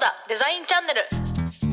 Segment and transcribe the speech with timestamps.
[0.00, 1.69] だデザインチャンネル。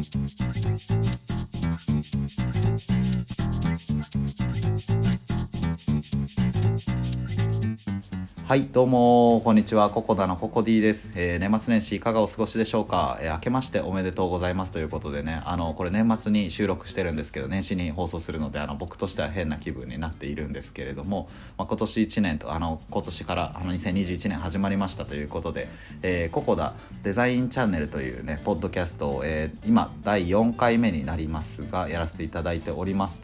[8.47, 9.41] はいどうも。
[9.43, 9.89] こんにちは。
[9.89, 14.71] ココダのココディです、えー年末年始いかがお過ごしでしょうか、えー明けましておめでとうございます。
[14.71, 25.03] ということでねあのこれ年末に収録してるんですけど年始に放送するのであの僕としては変な気分になっているんですけれども、まあ、今年1年とあの今年からあの2021年始まりました。
[25.03, 25.67] ということで、
[26.01, 26.73] えーココダ
[27.03, 33.21] デザインチャンネルというねポッドキャストを、え今第4回目になりますがやらせていただいております。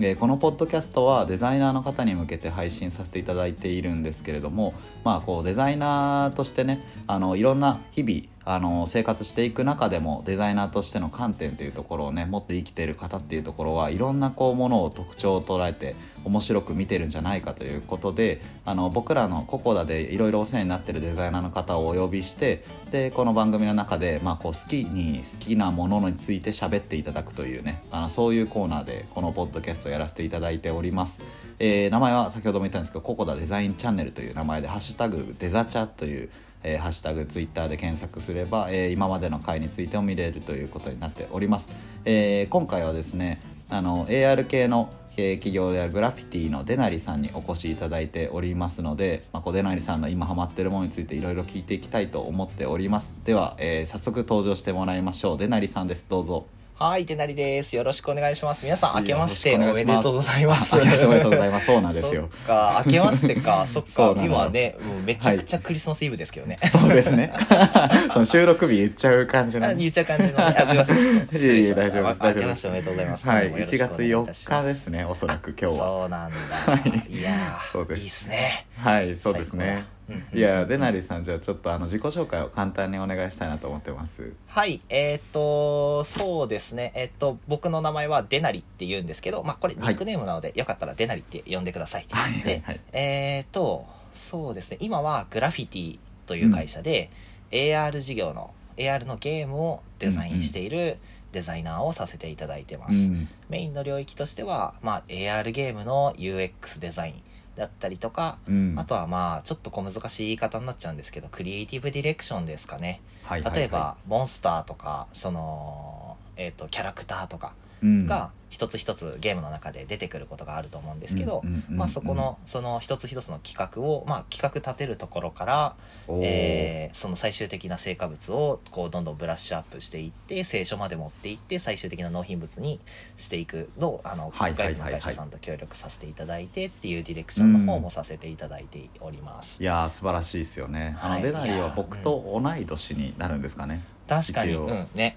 [0.00, 4.74] えこのポッドキャストはデザイナーの方に向けて配信させていただいているんですけれども、
[5.04, 31.18] まあ、こうデザイナーとしてねあのいろんな日々あの生活していく中でもデザイナーとしての観点というところをね持って生きている方っていうところはいろんなこうものを特徴を捉えて面白く見てるんじゃないかということであの僕らのココダでいろいろお世話になってるデザイナーの方をお呼びしてでこの番組の中で、まあ、こう好きに好きなものについて喋っていただくというねあのそういうコーナーでこのポッドキャストをやらせていただいております、
[31.58, 36.30] えー名前は先ほども言ったんですけどココダデザインチャンネルという名前で「ハッシュタグデザチャ」という
[36.66, 41.70] えーハッシュタグツイッターで検索すれば、えー今までの回についても見れるということになっております、
[42.04, 53.12] えー今回はですねあの AR 系の企業であるグラフィティのデナリさんにお越しいただいておりますので、まあ、こうデナリさんの今ハマってるものについていろいろ聞いていきたいと思っております。
[53.24, 55.38] では、えー早速登場してもらいましょう。
[55.38, 56.04] デナリさんです。
[56.08, 56.46] どうぞ。
[56.78, 57.74] はい、てなりです。
[57.74, 58.62] よろしくお願いします。
[58.62, 60.74] 皆さん、明けましておめでとうございます。
[60.74, 63.64] あ明けましておめでとうございますそうなんですよか、明けましてか。
[63.72, 66.58] そっか今ね、もうめちゃくちゃクリスマスイブですけどね。
[66.70, 67.32] そうですね
[68.12, 70.36] その収録日言っちゃう感じのあ言っちゃう感じのね。
[70.36, 70.98] あ、すみません。
[71.00, 72.02] ちょっと失礼しました。
[72.02, 73.26] 大丈夫ですあ明けましておめでとうございます。
[73.26, 76.36] はい今後よろ1しくお月願いいたし4日ですねおそらく今日はそうなんだ。
[76.56, 76.76] は
[77.08, 78.66] いいやー、そうですいいっすね。
[78.76, 79.95] はいそうですね
[80.32, 86.92] いやデナリさんじゃあちょっとあの自己紹介を簡単にお願いしたいなと思ってますはい、えっ、と、そうですね。
[86.94, 92.06] えっ、と、僕の名前はデナリって言うんですけど、まあ、これニックネームなので、よかったらデナリって呼んでください。
[92.10, 94.78] はいはいではいえっ、と、そうですね。
[94.80, 97.10] 今はグラフィティという会社で、
[97.50, 100.98] AR 事業の AR のゲームをデザインしている
[101.32, 103.08] デザイナーをさせていただいてます。
[103.08, 107.22] うんメインの領域としては、まあ、AR ゲームの UX デザイン
[107.56, 108.74] だったりとか、うん。
[108.76, 113.00] あとはまあちょっと小難しい言い方になっちゃうんですけどクリエイティブディレクションですかね。
[113.24, 113.58] はいはいはい。
[113.58, 125.76] 例えば、モンスターとかその、えー、とキャラクターとかうんが一つ一つゲームの中で出てくることがあると思うんですけど、うんうんうんうんまあ、そこのその一つ一つの企画を、まあ、企画立てるところから、
[126.22, 132.80] えーその最終的な成果物をこうどんどんブラッシュアップしていって聖書まで持っていって最終的な納品物に
[133.16, 139.62] していくのをあの外部の会社さんと協力させていただいてっていうディレクションの方もさせていただいております。
[139.62, 140.96] いやー素晴らしいですよね。
[141.00, 141.22] あの、はい。
[141.22, 144.86] デナリは僕と同い年になるんですかね、確かに、うん。
[144.94, 145.16] ね。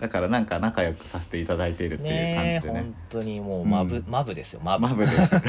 [0.00, 2.80] だからなんか仲良くさせていただいているっていう感じでね。
[2.80, 4.04] 本当にもうマブ、うん。
[4.08, 4.88] マブですよマブ。
[4.88, 5.40] マブです。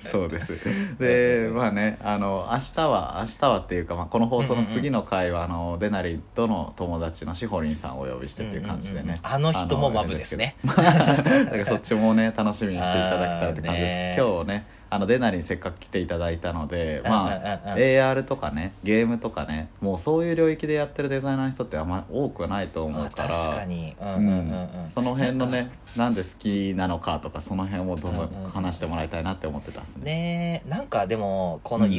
[0.10, 0.58] そうです。
[0.98, 10.56] でまあねあの明日は明日はっていうか、まあ、この放送の次の回は、あのデナリとの友達のしほりんさんをお呼びしてっていう感じでね、うんうんうんあの人もマブですね。
[10.64, 23.28] だからそっちもね楽しみにしていただけたらって感じです、ね今日ねあのデナリにせっかく来ていただいたので、まあ、AR とかねゲームとかねもうそういう領域でやってるデザイナーの人ってあんま多くはないと思あうから。
[23.28, 23.96] 確かに。
[24.92, 30.04] その辺のねなんで好きなのかとかその辺をどんどう話してもらいたいなって思ってたっすね。
[30.04, 31.92] ねえなんかでもこのうん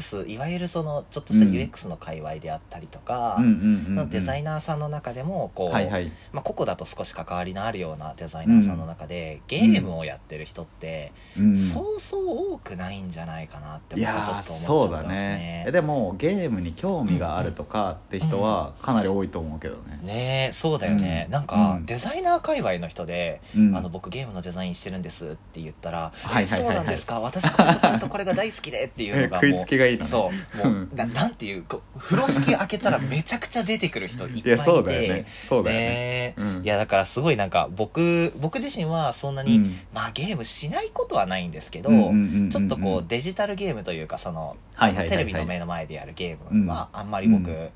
[0.00, 1.52] UX、いわゆるそのちょっとしたうん。
[1.52, 4.10] UX の界隈であったりとか、うんうんうんうん。
[4.10, 6.10] デザイナーさんの中でもこう、はいはい。
[6.32, 11.56] まあ、個々だと少し関わりのあるようなデザイナーさんの中で、ゲームをやってる人って、うん。
[11.56, 15.24] そうそう多くないんじゃないかなって僕はちょっーと思っちゃってますね。
[15.24, 15.64] ね。
[15.68, 20.00] えでもゲームに興味があるとかって人はかなり多いと思うけどね。
[20.02, 21.32] ねえそうだよね、うん。
[21.32, 21.86] なんか、うん。
[21.86, 23.76] デザイナー界隈の人で、うん。
[23.76, 26.60] あの僕ゲームのデザインしてるんですって言ったら「はいはいはいはい。
[26.60, 27.20] えそうなんですか？
[27.20, 30.10] 私これとこれとこれが大好きで」っていうのがもう いいのね。
[30.10, 30.68] そう。
[30.68, 34.50] もうななんていうこう風呂敷開けたらめちゃくちゃ出てくる人いっいぱいいて。
[34.50, 35.26] やそうだよね。
[35.48, 35.84] そうだよね。
[35.84, 36.62] ねうん。
[36.64, 39.74] いやだからすごいなんか僕僕自身はそんなに、うん。
[39.92, 45.08] まあゲームしないことはないんですけど、うんうんうんうんちょっとこうデジタルゲームというかその、はいはいはいはい。
[45.08, 47.68] テレビの目の前でやるゲームはあんまり僕、うん。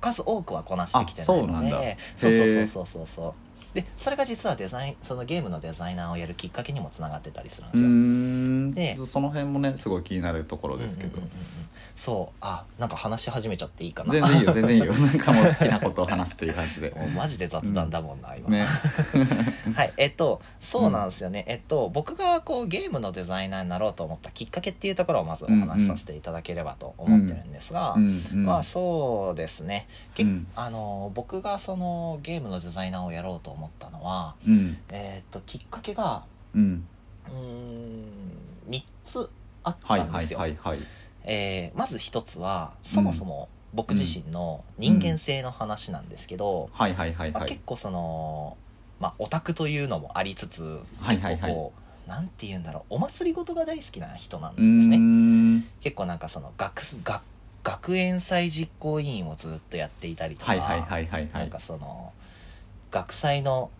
[0.00, 1.80] 数多くはこなしてきてないそうなんだ。
[1.80, 3.06] でそうそうそうそうそう。
[3.06, 3.34] そう
[3.74, 8.72] でそれが実はデザインそのゲームのデザイナーをやるきっかけにもつながってたりするんでうすよ、ん。
[8.72, 11.34] でその辺もねすごい気になるところですけど、うんうんうんうん。
[11.96, 12.36] そう。
[12.40, 14.12] あなんか話し始めちゃっていいかな。
[14.12, 14.92] 全然いいよ全然いいよ。
[14.94, 16.90] なんかもう好きなことを話すっていう感じで。
[16.96, 18.50] もうマジで雑談だもんな、今。
[18.50, 18.64] ね
[19.74, 28.44] はいえっとそうなんですよね、えっと僕がこうゲームのデザイナーになろうと思ったきっかけっていうところをまずお話しさせていただければと思ってるんですが、うんうん。
[28.44, 29.86] まあそうですね。
[30.14, 30.46] けうん。
[30.56, 34.78] あの僕がそのゲームのデザイナーをやろうと思ったのはうん。
[34.90, 36.24] えっときっかけが
[36.54, 36.86] うん。
[37.28, 39.30] うーん3つ
[39.62, 40.40] あったんですよ、
[41.24, 46.70] えーまず一つはそもそも僕自身の人間性の話なんですけど、
[47.46, 48.56] 結構その、
[49.00, 50.62] まあ、オタクというのもありつつ
[51.00, 51.32] はいはいはい。
[51.32, 51.72] 結構こ
[52.06, 54.98] うなんて言うんだろうお祭り事が大好きな人なんですね。
[54.98, 55.64] ん。
[55.80, 57.22] 結構なんかその学す学
[57.64, 61.28] 学園祭実行委員をずっとやっていたりとか、はいはいはいはいはい。
[61.32, 62.12] なんかその
[62.94, 63.70] 学祭の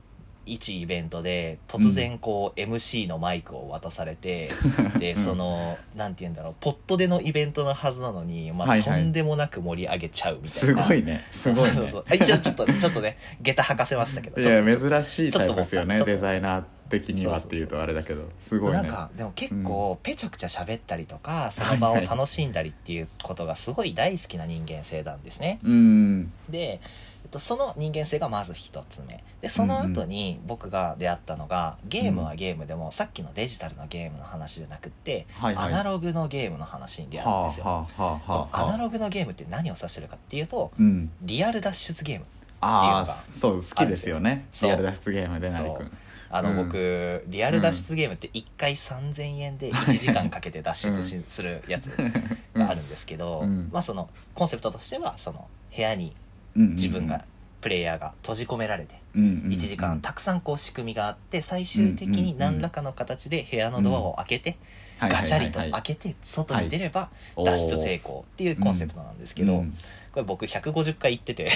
[0.46, 4.50] 一イベントで突然こう MC のマイクを渡されて、
[4.98, 9.00] でうんそのなんて言うんだろうポットでのイベントのはずなのに、まあはいはい。
[9.00, 10.82] とんでもなく盛り上げちゃうみたいな。
[10.82, 11.24] すごいね。
[11.32, 11.70] すごいね。
[11.70, 12.04] そうそうそう。
[12.10, 18.28] あ一応ちょっとちょっとね下駄履かせましたけどいや珍しいタイプですよねデザイナー的にはっていうとあれだけど。
[18.42, 18.82] すごいね。
[18.82, 25.58] なんかでも結構ペチャクチャ喋ったりとか、その場を楽しんだりっていうことがすごい大好きな人間性なんですね。
[25.64, 26.32] うん。
[26.50, 26.80] で、えっ
[27.28, 29.22] と、その人間性がまず一つ目。
[29.40, 35.72] でその後に僕が出会ったのがゲームはゲームでも、さっきのデジタルのゲームの話じゃなくって、はいはい。
[35.72, 37.66] アナログのゲームの話に出会うんはですよ。
[37.66, 38.66] あはあはあはあ。
[38.68, 41.10] アナログのゲームって何を指してるかっていうとうん。
[41.22, 42.34] リアル脱出ゲームって
[42.66, 44.46] いうのがそう好きですよね。
[44.62, 45.90] リアル脱出ゲームでなりくん
[46.30, 46.56] あの、うん。
[46.64, 51.86] 僕リアル脱出ゲームって1回3000円で1時間かけて脱出し、するやつ
[52.54, 53.68] があるんですけど、うん。
[53.72, 56.14] まあそのコンセプトとしてはその部屋に
[56.54, 57.24] 自分が、
[57.60, 64.58] プレイヤーが閉じ込められて1 1時間たくさんこう仕組みがあって最終的に何らかの形で部屋のドアを開けて
[65.00, 67.08] ガチャリと開けて外に出れば
[67.42, 69.64] 脱出成功っていうコンセプトなんですけど、
[70.12, 71.50] これ僕150回行ってて。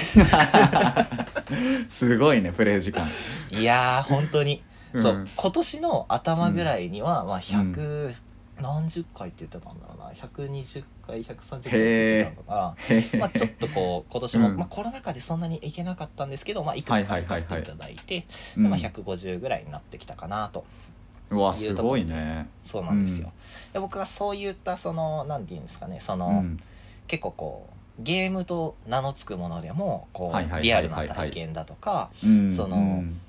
[1.90, 3.06] すごいねプレイ時間。
[3.50, 4.62] いやー本当に、
[4.94, 5.02] うん。
[5.02, 8.14] そう今年の頭ぐらいには、まあ100、
[8.60, 10.10] 何十回って言ってたんだろうな。
[10.10, 12.76] 120回130回って言ってたのか
[13.12, 13.18] な。
[13.20, 14.56] まあちょっとこう 今年も、うん。
[14.56, 18.26] まあ、コロナ禍でそんなに行けなかったんですけど、まあ、いくつか行かせていただいて、
[18.56, 18.70] うん。
[18.70, 20.64] まあ、150ぐらいになってきたかなと。
[21.30, 22.48] うわすごいね。
[22.62, 23.32] そうなんですよ、
[23.72, 26.58] で僕はそういったそのなんていうんですかねその、うん。
[27.06, 27.68] 結構こ
[27.98, 32.52] うゲームと名の付くものでもこうリアルな体験だとかうん。
[32.52, 33.20] そのうん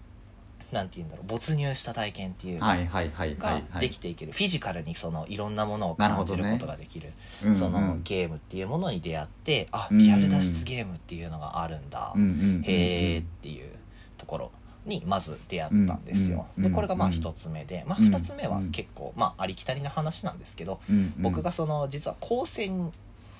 [0.71, 3.81] なんていうんだろう没入した体験っていうのはいはいはいはがいはい。
[3.81, 4.31] できていける。
[4.31, 7.13] フィジカルにそのいろんなものを感じることができる。
[7.43, 9.97] うんそのうんゲームっていうものに出会ってあうん。
[9.97, 12.13] リアル脱出ゲームっていうのがあるんだ。
[12.15, 13.71] うんうんうんへーっていう
[14.17, 14.51] ところ
[14.85, 16.45] にまず出会ったんですよ。
[16.57, 22.91] うんでこれがまあうん一つ目で、まあ、うん二つ目は結構まあありきたりな話なんですけどうんうん僕がその実は高専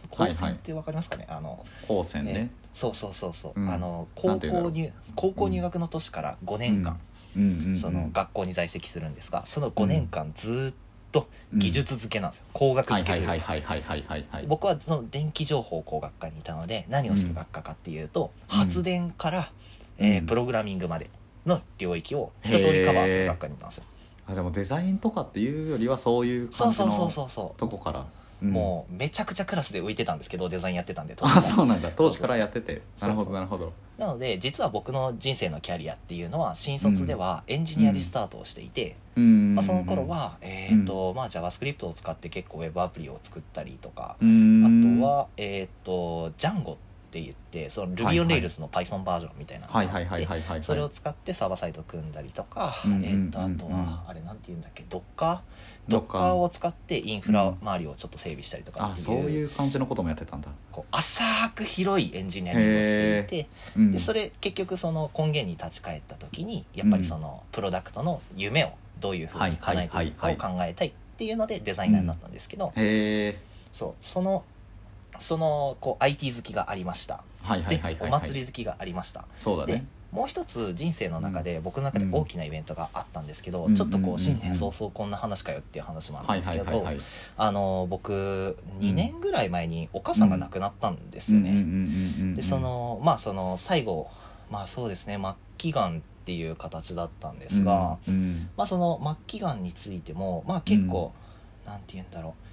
[0.10, 3.70] 高専ってわかりますかね、あの高専えねそうそうそうそう、うん。
[3.70, 7.00] あの高校入高校入学の年から5年間、うんうんうん
[7.76, 10.74] その学校に在籍するんですがその5年間ずーっ
[11.12, 18.58] と技術漬けなんですよ、工学はい漬けとかはい僕はその電気情報工学科にいたので何をする学科かっていうと、うん。
[18.58, 19.52] 発電から、
[19.98, 20.26] えーうん。
[20.26, 21.10] プログラミングまで
[21.46, 23.86] の領域を一通りカバーする学科にいたんですよ。
[24.28, 27.60] あでもデザインとかっていうよりはそういうそうそうそう感じのそうそう。
[27.60, 28.06] とこから
[28.46, 31.90] もうめちゃくちゃクラスで浮いてたんですけどデザインやってたんであそうなんだ。
[31.96, 32.82] 当時からやってて。
[33.02, 33.74] なるほどなるほど。
[33.98, 39.56] なので実は僕の人生のキャリアっていうのは新卒ではエンジニアでスタートをしていて、うん。
[39.56, 44.98] まあ、その頃は、えーとまあ、JavaScript を使って結構ウェブアプリを作ったりとか、うん。
[44.98, 52.74] あとは、えっ、と、Django って言って、そのはい Ruby on Rails の Python バージョンみたいなのがあってそれを使ってサーバーサイト組んだりとか、
[53.04, 55.40] えっ、と、あとは、あれなんて言うんだっけ、Docker?
[56.36, 60.50] を使ってインフラ周りをちょっと整備したりとかあっていう、そういう感じのこともやってたんだ。
[60.72, 61.24] こう浅
[61.56, 63.92] く広いエンジニアリングをしていて、うん。
[63.92, 72.32] でそれ結局その根源に立ち返った時に、やっぱりそのプロダクトの夢をどういうふうに叶えていくかを考えたいっていうのでデザイナーになったん。
[72.32, 72.74] ですけど、
[73.72, 74.44] そうその
[75.20, 77.24] そのこう IT 好きがありました。
[77.44, 78.12] はいはいでおはいはい。
[78.12, 79.22] はい祭り好きがありました。
[79.22, 79.86] でそうだね。
[80.12, 83.76] もう一つ人生の中で僕の中で大きなイベントがあったんですけど、うん。
[83.76, 84.20] ちょっとこうんうんううん。
[84.20, 94.10] 新年早々こんな話かよっていう話もあるはいんですけど、僕2年ぐらい前にお母さんが亡くなったんですよね、うんうんうんうんうんでそのまあその最後
[94.50, 101.12] まあそうですね末期がんっていう形だったんですが、うんうんまあその末期がんについてもまあ結構、
[101.66, 102.49] なんて言うんだろう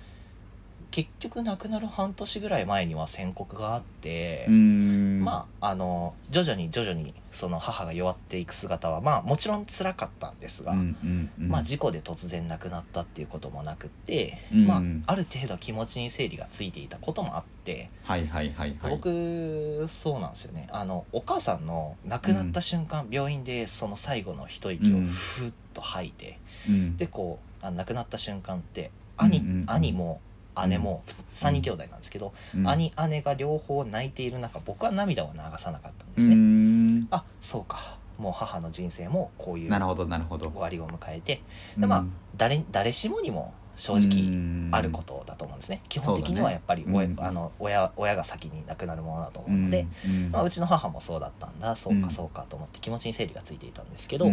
[0.96, 5.20] 結局亡くなる半年ぐらい前には宣告があって、うん。
[5.22, 11.48] まああの徐々に徐々にその母が弱っていく姿はまあもちろん辛かったんですが、うんうんうん。
[11.48, 14.66] まあ、事故で突然亡くなったっていうこともなくって、うん。
[14.66, 18.90] まあ、ある程度気持ちに整理がついていたこともあって、はいはいはいはい。
[18.90, 20.66] 僕そうなんですよね。
[20.72, 25.06] あのお母さんの亡くなった瞬間、病院でその最後の一息をうん。
[25.08, 26.96] ふっと吐いて、うん。
[26.96, 29.64] でこうあ亡くなった瞬間って兄,、うんうんうん。
[29.66, 30.22] 兄も
[30.68, 31.02] 姉も
[31.34, 32.68] 3人兄弟なんですけど、うん。
[32.68, 36.34] 兄姉が両方泣いている中僕は涙を流さなかったんでうすね。
[36.34, 37.08] ん。
[37.10, 37.98] あそうか。
[38.18, 40.50] もう母の人生もこういうなるほどなるほど。
[40.50, 41.42] 終わりを迎えて。
[41.76, 42.04] でまあ
[42.36, 47.24] 誰誰しもにも正直あることだと思うんですね、基本的にはやっぱり親,、ねうん。
[47.24, 50.30] あの親親が先に亡くなるものだとう思うので、ん。
[50.32, 51.76] まあ、うちの母もそうだったんだ。
[51.76, 52.02] そううん。
[52.02, 54.32] かそうかと思って気持ちに整理がついていたんですけど、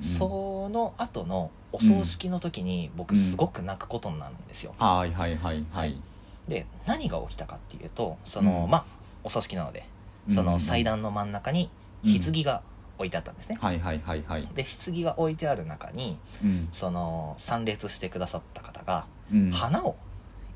[0.00, 4.74] その後のお葬式の時に僕すごく泣くことになるんですよ。
[4.78, 6.00] はいはいはいはい。
[6.48, 8.70] で何が起きたかっていうとその、うん。
[8.70, 8.84] まあ
[9.22, 9.86] お葬式なので
[10.28, 11.70] その祭壇の真ん中に
[12.04, 12.62] 棺が
[13.02, 13.58] 置いてあったんですね。
[13.60, 14.48] はいはいはいはい。
[14.54, 16.68] で棺が置いてある中にうん。
[16.72, 19.50] その参列してくださった方がうん。
[19.50, 19.96] 花を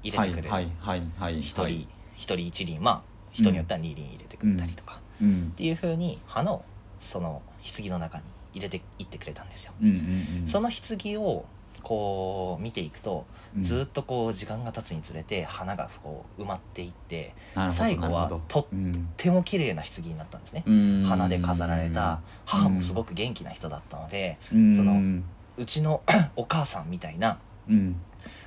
[0.03, 1.41] 入れてくれる、はいはいはいはい。
[1.41, 5.51] 一人一人一輪まあ人によっては二輪入れてくれたりとか、うん。
[5.53, 6.65] っていう風に花を
[6.99, 7.43] その
[7.77, 8.25] 棺の中に
[8.55, 9.73] 入れていってくれたんですよ。
[9.83, 9.95] うんうん
[10.43, 10.49] うん。
[10.49, 11.45] その棺を
[11.87, 13.27] こう見ていくと
[13.57, 13.63] うん。
[13.63, 18.43] ずっとこう時間が経つにつれて花がこう埋まっていってなるほど最後はなるほど。
[18.49, 20.65] とっうんとても綺麗な棺になったんですね。
[20.67, 21.05] うん。
[21.07, 24.77] 花で飾られた母もすごく元気な人だったのでうん。
[24.77, 25.23] その
[25.59, 26.03] うちの
[26.35, 27.39] お母さんみたいな
[27.69, 28.01] うん。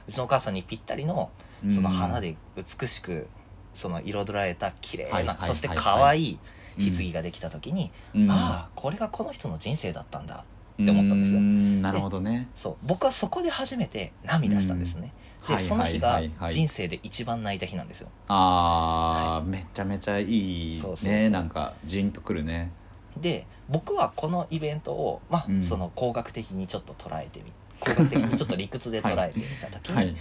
[0.05, 1.31] うちのお母さんにぴったりの
[1.63, 1.71] うん。
[1.71, 3.29] その花で美しく
[3.73, 6.39] その彩られた綺いはいはいなそして可愛い
[6.77, 8.29] 棺ができた時に、うん。
[8.29, 10.35] ああこれがこの人の人生だったんだ。
[10.35, 11.39] って思ったんですよ。
[11.39, 12.49] うんなるほどね。
[12.55, 12.75] そう。
[12.83, 15.13] 僕はそこで初めて涙したんですね、
[15.47, 15.55] うん。
[15.55, 16.39] でその日がはいはいはい。
[16.39, 18.09] はい人生で一番泣いた日なんですよ。
[18.27, 22.71] あーめちゃめちゃいいそうそうねなんかジーンとくるね。
[23.19, 25.63] で僕はこのイベントをまあ、うん。
[25.63, 30.15] その工学的にちょっと捉えてみ工学的にちょっと理屈で捉えてみた時に、はい。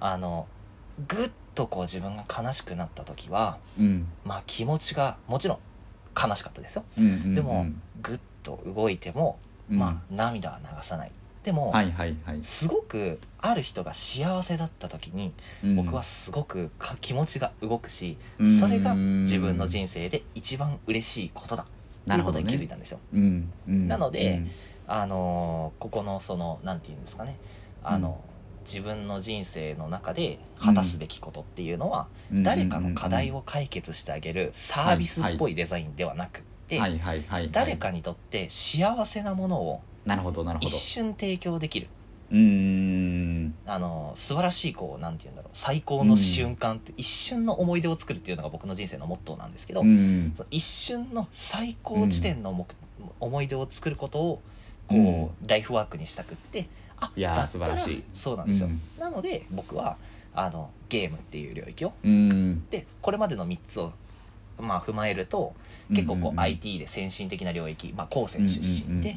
[0.00, 0.46] あの
[1.06, 4.06] ぐっとこう自分が悲しくなった時はうん。
[4.24, 5.58] まあ気持ちがもちろん
[6.20, 6.84] 悲しかったですよ。
[6.98, 7.34] うんうんうん。
[7.34, 7.66] でも
[8.02, 11.12] ぐっと動いても、うんまあ涙は流さない。
[11.42, 12.40] でも、はいはいはい。
[12.42, 15.32] すごくある人が幸せだった時に
[15.64, 15.76] うん。
[15.76, 18.58] 僕はすごくか気持ちが動くし、うん。
[18.58, 21.62] それが自分の人生で一番嬉しいことだ。
[21.62, 21.66] っ
[22.10, 23.00] ていうことに気づいたんですよ。
[23.12, 23.52] うん。
[23.68, 23.88] うん。
[23.88, 24.44] なので
[24.86, 27.38] あのーここのそのなんていうんですかね。
[27.82, 28.22] あの、
[28.64, 32.42] 自分の人生の中で果たすべきことっていうのは、うん。
[32.42, 36.42] 誰かの課題を解決してあげるサービスっぽいデザインではなく
[36.76, 37.48] はいはいはいはい。
[37.50, 40.68] 誰かにとって幸せなものをなるほどなるほど。
[40.68, 41.88] 一瞬提供できる。
[42.30, 43.54] うーん。
[43.66, 49.82] あの素晴らしいこうなんて言うんだろう最高の瞬間って、一瞬の思い出を作るっていうのが僕の人生のモットーなんですけど、
[50.50, 52.66] 一瞬の最高地点の目、
[53.20, 54.42] 思い出を作ることを
[54.86, 55.46] こう、うん。
[55.46, 56.68] ライフワークにしたくって
[57.00, 58.04] あいや素晴らしい。
[58.12, 58.80] そうなんですよ、うん。
[58.98, 59.96] なので僕は
[60.34, 62.66] あのゲームっていう領域をうん。
[62.68, 63.92] でこれまでの3つを
[64.60, 65.54] まあ踏まえると
[65.90, 69.16] 結構こう IT で先進的な領域、まあ、高専出身で、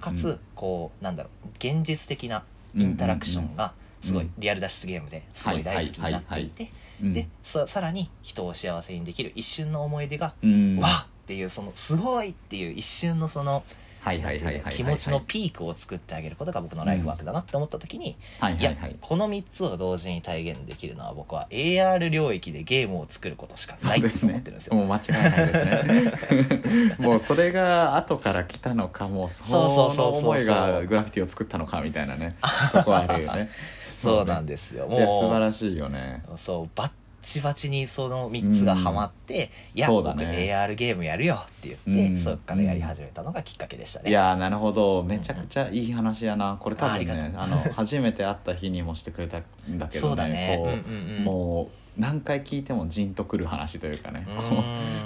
[0.00, 6.70] かつこうなんだろう現実的なインタラクションがすごいリアル脱出ゲームですごい大好きになっていて
[7.02, 7.12] うん。
[7.12, 10.78] でささらに人を幸せにできる一瞬の思い出がうん。
[10.78, 13.64] わーっていうそのすごいっていう一瞬のその
[14.08, 18.76] はいはいはいはいの気持ちのピークを作ってあげることが僕のライフワークだなって思った時にいやはいはい。
[18.76, 24.30] はいこの3つを同時に体現できるのは僕は AR 領域でゲームを作ることしかそないとうですね。
[24.32, 24.76] 思ってるんですよ。
[24.76, 26.94] もう間違いないですね。
[27.06, 32.36] もうそれが後から来たのかもうそそうそうそうの思いがグラフィティを作ったのかみたいなね。
[32.72, 33.48] そこはあるよね。
[33.96, 34.86] そうなんでですよ。
[34.90, 36.22] いや素晴もらしいよね。
[36.32, 36.90] うそうバッ
[37.22, 40.50] チバチにその3つがハマって、いや、僕そうだね。
[40.50, 42.16] AR ゲームやるよって言って、うん。
[42.16, 44.10] そっからやり始めたのがきっかけでしたね。
[44.10, 45.02] いやーなるほど。
[45.02, 46.56] めちゃくちゃいい話やな。
[46.60, 50.82] これ多分ねあの 初めて会った日にもしてくれたんだけどね
[51.24, 54.26] もう何回聞いてもジンとくる話というかね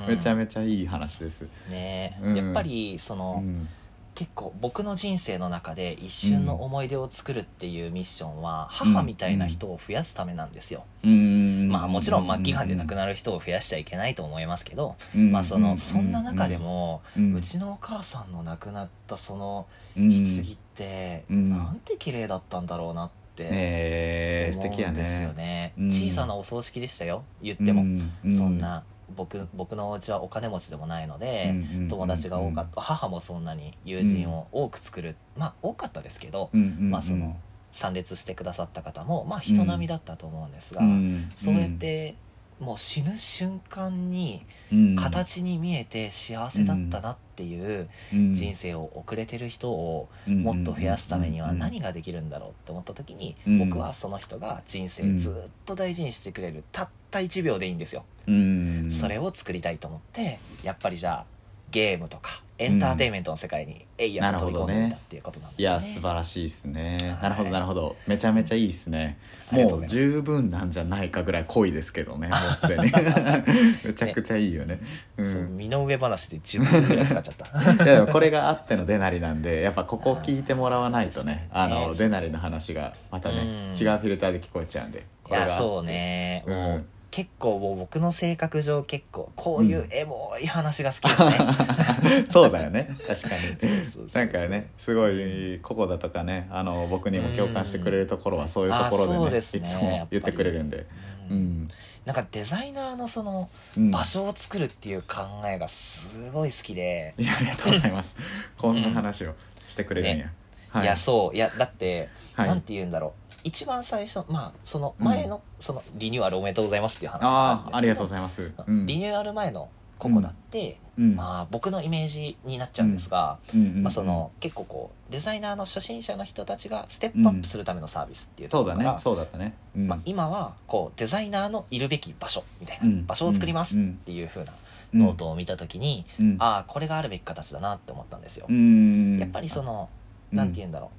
[0.09, 2.37] めちゃめちゃいい話です、ね、うん。
[2.37, 3.69] やっぱりその、うん
[4.15, 10.85] 結構僕の人生の中で一瞬の思い出を作るっていうミッションは母みたいな人を増やすためなんですよ。
[11.03, 11.69] うん。
[11.69, 12.69] まあもちろん末期がん。
[12.69, 15.33] で亡くなる人を増やしちゃいけないと思いますけど、うん。
[15.33, 19.67] まあそのそんな中でも、うちのお母さんの亡くなったその
[19.97, 21.51] うん棺って、うん。
[21.51, 25.73] なんて綺麗だったんだろうなってねえ素思うんですよね。
[25.79, 25.87] うん。
[25.89, 27.25] 小さなお葬式でしたよ。
[27.43, 27.83] 言っても、
[28.25, 28.85] うそんな
[29.17, 31.55] 僕僕のお家はお金持ちでもないので。
[31.89, 37.37] 友達が多かった、母もそんなに友人を多く作る、まあ多かったですけど、まあその
[37.71, 41.31] 参列してくださった方もまあ人並みだったと思うんですが、うん。
[41.37, 42.15] そうやって
[42.63, 44.97] もう死ぬ瞬間にうん。
[44.97, 48.35] 形に見えて幸せだったなっていううん。
[48.35, 50.43] 人生を送れてる人をうん。
[50.43, 51.59] もっと増やすためにはうん。
[51.59, 53.59] 何ができるんだろうって思った時にうん。
[53.71, 58.05] 僕はその人が人生ずっと大事にしてくれるたった1秒でいいんですよ。
[58.27, 58.91] うん。
[58.91, 61.27] それを作りたいと思ってやっぱりじゃあ
[61.71, 65.63] ゲームとかエンターテインメントの世界にえいやと飛び込んでみたっていうことなんですね。
[65.63, 67.51] いや素晴らしいですね、はいなるほど。
[67.51, 69.19] なるほどめちゃめちゃいいですね。
[69.51, 72.83] もう十分なんじゃないかぐらい濃いですけどねもうすでに。
[73.85, 74.81] めちゃくちゃいいよね。
[75.17, 77.47] 身の上話で10分ぐらい使っちゃった。
[77.85, 81.49] いやでもこれがあってのデナリなんでやっぱここ聞いてもらわないとね。
[81.53, 83.47] あのデナリの話がまたねうん。
[83.71, 92.27] 違うフィルターで聞こえちゃうんでいやそうね、うん結構もう僕の性格上結構こういうエモい話が好きですね。
[92.33, 92.97] そうだよね。
[93.07, 94.13] 確かに。
[94.15, 99.67] なんかねすごいココだとかねあの僕にも共感してくれるところはそういうところであそうねですね。
[99.67, 100.79] いつも言ってくれるんで。
[100.79, 100.87] う
[101.31, 101.43] うん。
[101.65, 101.69] ん
[102.07, 103.91] なんかデザイナーのそのうん。
[103.91, 108.17] 場所を作るっていう考えがすごい好きで、いやありがとうございます。
[108.57, 109.35] こんな話を
[109.67, 110.33] してくれるんや、
[110.71, 111.37] はいやそう。
[111.37, 112.49] いやだって、はい。
[112.49, 119.69] なんて言うんだろう一番最初まあその前の、そのリニューアルおめでとうございますっていう話ああありがとうございます、リニューアル前の
[119.99, 121.15] ここだって、うん。
[121.15, 129.01] まあ僕のイメージになっちゃうんですが、まあ、その結構こうデザイナーの初心者の人たちがステップアップするためのサービスっていうとそうだところから、ね。
[129.03, 129.87] そうだったね、うん。
[129.87, 134.53] まあ、今はこうデザイナーのいるべき場所みたいな、うん、場所を作ります、うんっていう風な、
[134.95, 136.37] うんノートを見た時に、うん。
[136.41, 138.47] ああこれがあるべき形だなって思ったんですよ。
[138.49, 139.19] うん。
[139.21, 139.89] やっぱりその、
[140.33, 140.91] うんなんて言うんだろう。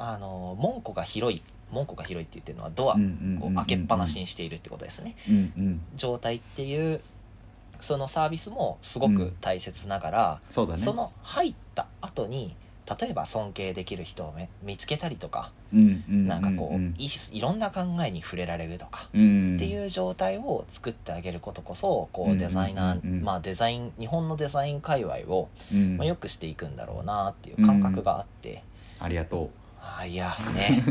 [0.00, 5.16] あの門戸が広い門戸が広いって言ってるのはドアうんうんうんこう開けっぱなしにしているってことですね。
[5.28, 5.80] うんうん。
[5.96, 7.00] 状態っていう
[7.80, 10.78] そのサービスもすごく大切ながら、そうだね。
[10.80, 12.56] その入った後に
[13.00, 19.56] 例えば尊敬できる人をめ見つけたりとか、うんうんなんかこう、んいいろんな考えに触れられるとか、うん。
[19.56, 25.98] っていう状態を作ってあげることこそこうんううんデザイナー、うんうんまあデザイン日本のデザイン界隈を、うん。
[25.98, 28.62] まあ、よくしていくんだろうなっていう感覚があって、
[29.00, 29.50] ありがと
[29.82, 30.82] あ いやね。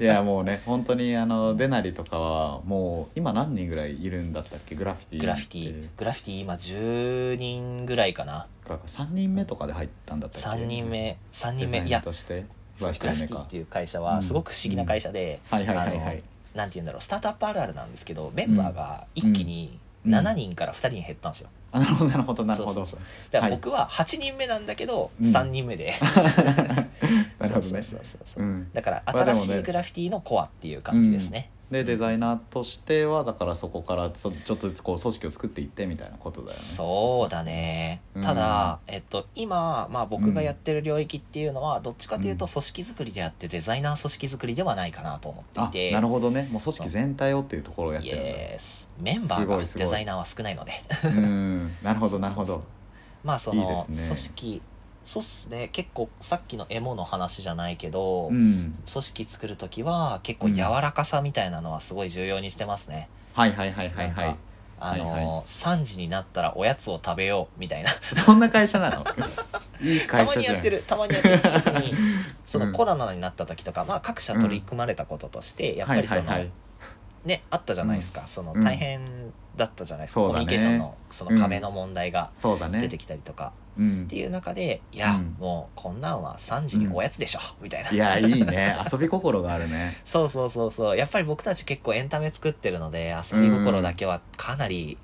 [0.00, 4.74] ういやもうね本当にあのデナリとかはもう今何人ぐらいいるんだったっけ？
[4.74, 5.20] グラフィティ。
[5.20, 5.88] グラフィティ。
[5.96, 8.46] グラフィティ今10人ぐらいかな。
[8.68, 11.16] 3人目とかで入ったんだったっけ？3人目。
[11.32, 11.84] 3人目。
[11.86, 13.14] いやグラ1人目か。
[13.14, 16.22] フィティっていう会社はすごく不思議な会社で、はいはいはいはあのい
[16.54, 17.00] なんて言うんだろう。
[17.00, 22.86] スタートアップあるあるなんですけどメンバーが一気にうん7人から2人に減ったんですよ、あなるほどなるほどなるほど。
[23.30, 25.30] だから僕は8人目なんだけどうん。
[25.30, 25.94] 3人目で、
[27.38, 27.62] なるほどね。
[27.62, 28.42] そうそうそうそう。
[28.42, 28.70] うん。
[28.72, 36.54] だから新しいグラフィティのコアっていう感じですね、でデザイナーとしてはだからそこからそちょっとずつこう組織を作っていってみたいなことだよね。
[36.54, 38.22] そうだね、うん。
[38.22, 46.48] ただ、えっと、今、まあ、僕がやってる領域っていうのはどっちかというと組織作りであってデザイナー組織作りではないかなと思っていあてなるほどね。
[46.52, 48.18] もう組織全体をっていうところをやってイる
[49.00, 50.72] メンバーがデザイナーは少ないので。
[51.04, 51.70] うん。
[51.82, 52.62] なるほどなるほど。
[53.24, 53.86] まあそのね。
[53.88, 54.62] 組織
[55.04, 55.68] そうっすね。
[55.72, 58.74] 結構さっきのエモの話じゃないけど、うん。
[58.90, 64.26] 組織作る時は結構柔らかさみたいなのはすごい重要にしてますね、はいはいはいはいはい。
[64.26, 64.36] なんか
[64.78, 67.90] あの、はいは3時になったらおやつを食べようみたいな。
[68.24, 69.04] そんな会社なの？
[69.80, 70.54] いいた会社じゃん。
[70.54, 71.94] まにやってるたまにやってる特に
[72.44, 72.72] そ うん。
[72.72, 76.50] のコロナになった時とか、まあ、各社取り組まれたこととして、やっぱりその、はいはいはい。
[77.24, 79.00] ねあったじゃないですか、そのうん大変
[79.56, 82.30] だったじゃないですか、コミュニケーションのその壁の問題が
[82.72, 85.36] 出てきたりとか、うんっていう中でいや、うん。
[85.38, 87.90] もうこんなんは3時におやつでしょ、みたいな。
[87.90, 88.76] いやいいね。
[88.90, 89.96] 遊び心があるね。
[90.04, 90.96] そうそうそうそう。
[90.96, 94.98] やっぱり僕たち結構エンタメ作ってるので遊び心だけはかなり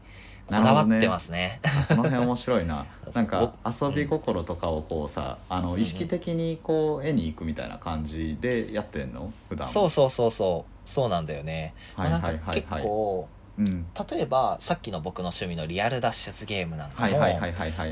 [0.47, 1.61] こだわってますね。
[1.63, 2.87] あその辺面白いな。
[3.15, 9.33] なんか僕遊び心とかをこうさあのん意識的にこう絵に行くみたいな感じでやってんの？
[9.49, 9.67] 普段。
[9.67, 10.73] そうそうそうそう。
[10.89, 11.75] そうなんだよね。
[11.97, 13.29] はいはいまあなんか結はいはい構
[13.59, 13.87] うん。
[14.11, 17.09] 例えばさっきの僕の趣味のリアル脱出ゲームなんかも、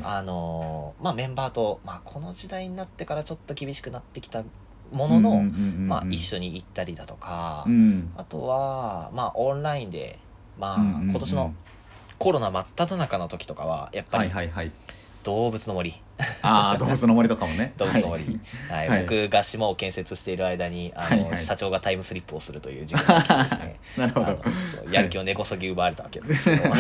[0.05, 4.45] あのーまあメンバーと、まあ、この時代になってからちょっと厳しくなってきた
[4.93, 5.43] ものの、
[5.89, 8.13] まあ、一緒に行ったりだとか、うん。
[8.17, 10.19] あとは、まあ、オンラインで、
[10.59, 11.55] まあ、今年の
[12.19, 14.31] コロナ真っ只中の時とかはやっぱり
[15.25, 16.01] 動物の森、
[16.43, 17.73] ああ動物の森とかもね。
[17.79, 18.89] 動物の森、はい。
[18.89, 19.01] はい。
[19.03, 21.39] 僕が島を建設している間にあの、はいはい。
[21.39, 23.77] 社長がタイムスリップをするという事件が起きてですね。
[23.99, 24.39] なるほど。
[24.91, 26.65] やる気を根こそぎ奪われたわけなんですけど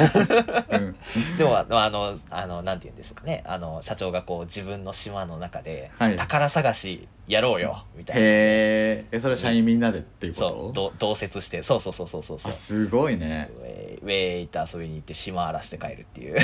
[0.70, 0.77] う。
[0.79, 0.96] ん。
[1.38, 3.42] でもあのあのなんて言うんですかね。
[3.46, 6.16] あの社長がこう自分の島の中ではい。
[6.16, 9.16] 宝探しやろうよみたいな、へー。
[9.16, 11.62] えそれ社員みんなでっていうそうことど同説して。
[11.62, 12.38] そうそうそうそうそう。
[12.38, 13.51] そうあすごいね。
[13.61, 16.37] ウェイウェイって遊びに行って島荒らして帰るっていう。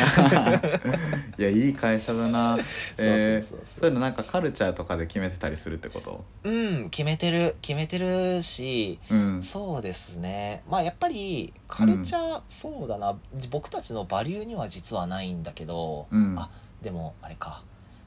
[1.38, 2.58] いやいい会社だな
[2.98, 6.24] えーそういうのなんかカルチャーとかで決めてたりするってこと？
[6.44, 7.56] うん決めてる。
[7.62, 9.42] 決めてるしうん。
[9.42, 10.62] そうですね。
[10.68, 13.16] まあやっぱりカルチャー、そうだな。
[13.50, 16.34] 僕たちのバリューには実はないんだけど、うん。
[16.38, 16.50] あ
[16.82, 17.62] でもあれか、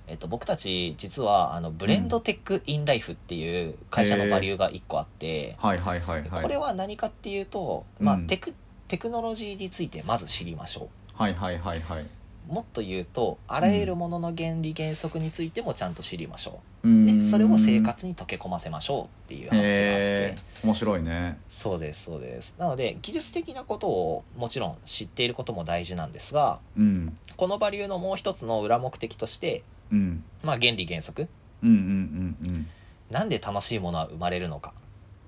[0.08, 6.42] えっと、僕たち実はあのブレンドテックインライフっていう会社のバリューが1個あって、はいはいはいはい。
[6.44, 8.28] これは何かっていうと、まあうん。
[8.28, 8.54] テク
[8.88, 12.02] テクノロジーについてまず知りましょはいはいはいはい。
[12.02, 12.06] う
[12.47, 17.05] もっと言うとあらゆるものの原理原則についてもちゃんと知りましょう、うん。
[17.05, 21.38] でそれを生活に溶け込ませましょうっていう話があって、面白いね。
[21.49, 22.55] そうですそうです。
[22.58, 27.17] なので技術的なことをもちろん知っていることも大事なんですがうん。
[27.38, 30.23] このバリューのもう一つの裏目的として、うん。
[30.43, 31.27] まあ、原理原則。
[31.63, 32.67] うんうんうんうん。
[33.12, 34.73] なんで楽しいものは生まれるのか。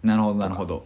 [0.03, 0.85] なるほどなるほど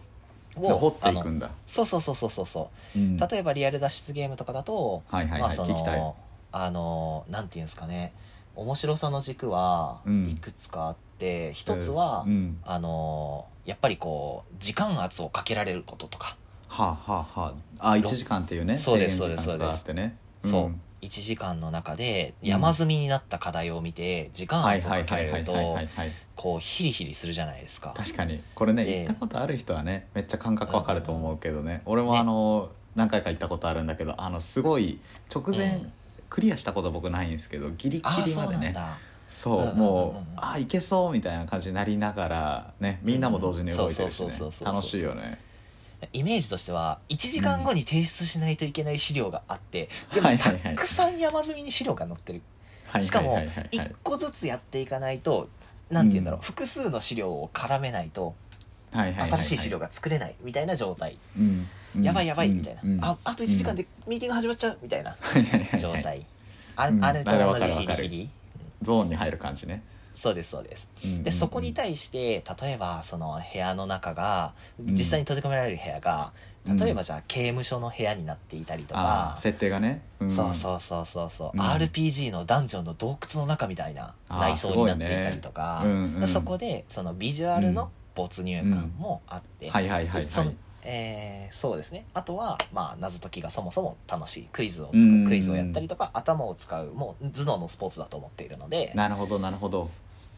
[0.56, 1.50] で掘っていくんだ。
[1.66, 2.98] そうそうそうそうそうそう。
[2.98, 3.16] うん。
[3.16, 5.98] 例えばリアル脱出ゲームとかだと、はいはいまあそはい聞きたい。
[5.98, 6.16] の
[6.52, 8.12] あのなんていうんですかね。
[8.54, 10.30] 面白さの軸はうん。
[10.30, 12.58] いくつかあって、一つは、うん。
[12.64, 16.36] あのやっぱりこう時間圧をかけられることとか、
[16.68, 17.92] はあはあはあ。
[17.92, 18.76] あ1時間っていうね。
[18.76, 20.16] そうですそうですあってね。
[20.42, 25.76] そううん1時間の中で山積みになった課題を見て時間をかけられると
[26.36, 27.92] こうヒリヒリするじゃないですか。
[27.96, 28.40] 確かに。
[28.54, 31.82] これねで行ったことある人はねめっちゃ感覚わかると思うけどね。
[31.86, 35.00] 俺もあの何回か行ったことあるんだけどあのすごい
[35.34, 35.92] 直前うん。
[36.30, 38.74] クリアしたこと僕ないんですけどギリギリまでね。
[39.30, 44.30] そうもうあいけそうみたいな感じになりながらねみんなも同時に動いてるしね。
[44.64, 45.38] 楽しいよね
[46.12, 52.42] イメージとしては1時間後に提出しないといけない資料があって、でもたくさん山積みに資料が載ってる。
[52.86, 53.54] はいしかもはいはい。
[53.54, 55.48] はい1個ずつやっていかないと
[55.90, 56.44] なんて言うんだろう、うん。
[56.44, 58.34] 複数の資料を絡めないと
[58.92, 61.68] 新しい資料が作れないみたいな状態、うん。
[61.96, 62.02] うん。
[62.02, 62.98] やばいやばいみたいな、うん。
[63.02, 65.16] ああと1時間でミーティング始まっちゃうみたいな
[65.78, 66.26] 状態、
[66.76, 68.30] あれと同じヒリヒリ。
[68.82, 69.82] ゾーンに入る感じね
[70.14, 70.88] そうですそうです。
[71.04, 71.22] うんうんうん。
[71.24, 74.92] でそこに対して例えばその部屋の中がん。
[74.92, 76.32] 実際に閉じ込められる部屋が、
[76.66, 76.76] うん。
[76.76, 80.02] 例えばじゃあ刑務所の部屋になっていたりとあかー、設定がね。
[80.22, 80.30] ん。
[80.30, 81.60] そうそうそうそうそう、うん。
[81.60, 85.90] RPG のダンジョンの洞窟の中みたいな内装になっていたりとか、ね。
[85.90, 92.06] うんうんそこでそのビジュアルの没入感もあって、はいはいはいそのはいえーそうですね。
[92.14, 94.88] あとは、まあ、謎解きがそもそも楽しいクイズを
[95.26, 99.90] クイズをやったりとか頭を使うもう頭脳のスポーツだと思っているのでなるほどなるほど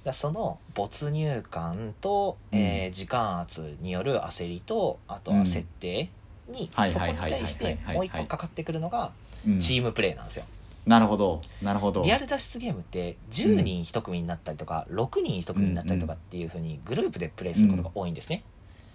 [0.04, 6.10] だその没入感と、えー時間圧による焦りとあとは設定
[6.48, 9.12] に、はいそこに対してもう一個かかってくるのが
[9.46, 9.60] うん。
[9.60, 10.44] チームプレーなんですよ。
[10.86, 11.40] なるほど。
[11.62, 12.02] なるほど。
[12.02, 18.42] リアル脱出ゲームって10人1組になったりとか、6人1組になったりとかっていうふうにグループでプレイすることが多いんですね、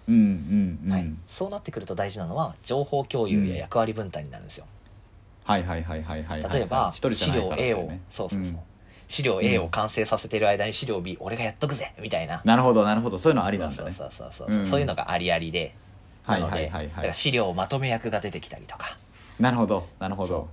[0.08, 4.66] うんうんうんはい、そうなってくると大事なのは情報共有や役割分担になるんですよ。
[5.44, 8.60] はいはいはいはいはいはい例えば資料 A をそうそうそう、ん
[9.10, 12.42] 資料 A を完成させてる間に資料 B 俺がやっとくぜみたいな。
[12.44, 13.18] なるほどなるほど。
[13.18, 13.90] そういうのありなんだね。
[13.90, 15.74] そうそうそうそう、いうのがありありで。
[16.22, 18.96] はいなの資料まとめ役が出てきたりとか。
[19.40, 20.48] なるほどなるほど。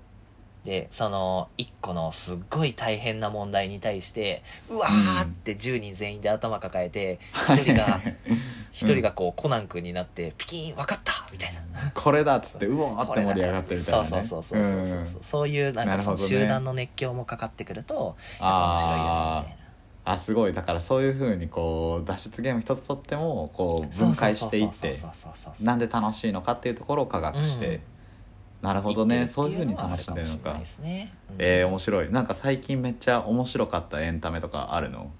[0.65, 8.01] でその1個のすっごい大変な問題に対してうわーって10人全員で頭抱えて1人が
[8.73, 11.61] 一人がこうコナン君になってピキーン分かったみたいな。
[11.93, 14.07] これだっつってうわーって盛り上がってるみたいなね。
[14.07, 15.23] そうそうそうそうそうそう、ん。
[15.23, 19.03] そういうなんかその集団の熱狂もかかってくるとやっぱ面白いよね。
[19.03, 19.67] あみたいなー
[20.13, 20.53] あすごい。
[20.53, 24.95] だからそういうふうにこう脱出ゲーム一つとってもこう分解していって
[25.63, 27.81] なんで楽しいのかっていうところを科学して、うん。
[28.61, 30.53] なるほどねそういうふうに楽しんでるのか。
[30.81, 31.35] ね、うん。
[31.39, 32.11] えー、面白い。
[32.11, 35.11] なんか最近めっちゃ面白かったエンタメとかあるの？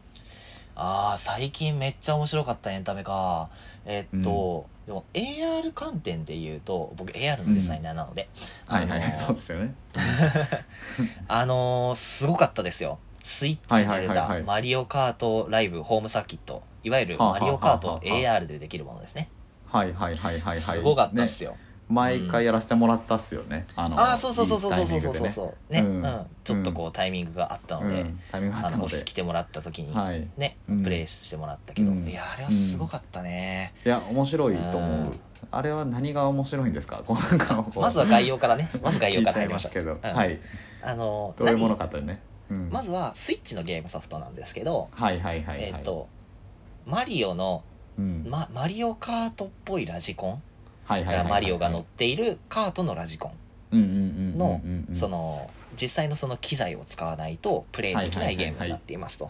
[0.80, 3.50] ああ最近めっちゃ面白かったエンタメか。
[3.84, 8.30] えっと、でも AR 観点で言うと僕 AR のデザイナーなので、
[8.66, 9.76] はいはいはい、あのーそうですよね。
[11.28, 12.98] あのーすごかったですよ。
[13.22, 16.64] スイッチで出たマリオカートライブホームサーキット。
[16.86, 19.30] いわゆるマリオカート AR でできるものですね。
[19.70, 20.56] はいはいはいはいはい。
[20.56, 21.58] すごかったっねすよ、
[21.90, 25.14] 毎回やらせてもらったっすよね、あのああそうそうそうそうそうそうそう。
[25.16, 26.02] そういいそうね、うん。
[26.04, 26.26] うん。
[26.44, 28.20] ちょっとこうタイミングがあったので、うん。
[28.32, 30.28] タイミングがああのオフィス来てもらった時にはい。
[30.38, 30.82] ね、うん。
[30.82, 32.06] プレイしてもらったけど、うん。
[32.08, 35.20] いやあれはすごかったね、いや面白いと思う、うん。
[35.50, 37.04] あれは何が面白いんですか？
[37.76, 38.70] まずは概要からね。
[38.84, 39.80] まず概要から入りましょう。
[39.80, 40.18] いますけど、うん。
[40.18, 40.40] はい。
[40.84, 45.64] あのどういうもの何かというね、うん、まずはスイッチのゲームソフトなんですけど、はいはいはいはい。
[45.64, 46.10] えっ、と
[46.86, 47.64] マリオの、
[47.98, 48.26] うん。
[48.28, 50.57] ま、マリオカートっぽいラジコン、はいはいはいはい
[50.88, 53.32] マリオが乗っているカートのラジコ
[53.72, 54.96] うんうんうんうんンの、うんうん。
[54.96, 59.30] その実際のその機材を使わないとプレイできないゲームになっていますと。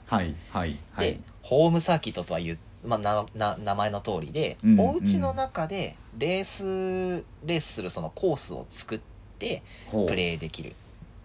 [0.98, 9.00] でホームサーキットとはいう、まあ、なな名前の通りで、うんお家の中でレースレースするそのコースを作っ
[9.40, 9.64] て
[10.08, 10.76] プレイできる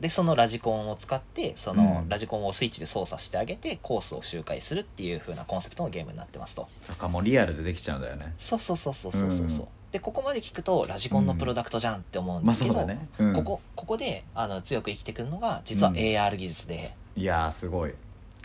[0.03, 2.09] でそのラジコンを使ってそのうん。
[2.09, 6.69] ラジコンをスイッチで操作してあげてコースを周回するっていう風なコンセプトのゲームになってますと。
[6.89, 8.35] だからもうリアルでできちゃうんだよね。
[8.37, 9.67] そうそうそうそうそうそうそう。
[9.67, 9.71] うん。
[9.93, 15.97] でここまで聞くとラジコンのプロダクトじゃんって思うんまあですけど、ここここであの強く生きてくるのが実はうん。
[15.97, 17.95] AR 技術で、いやーすごい。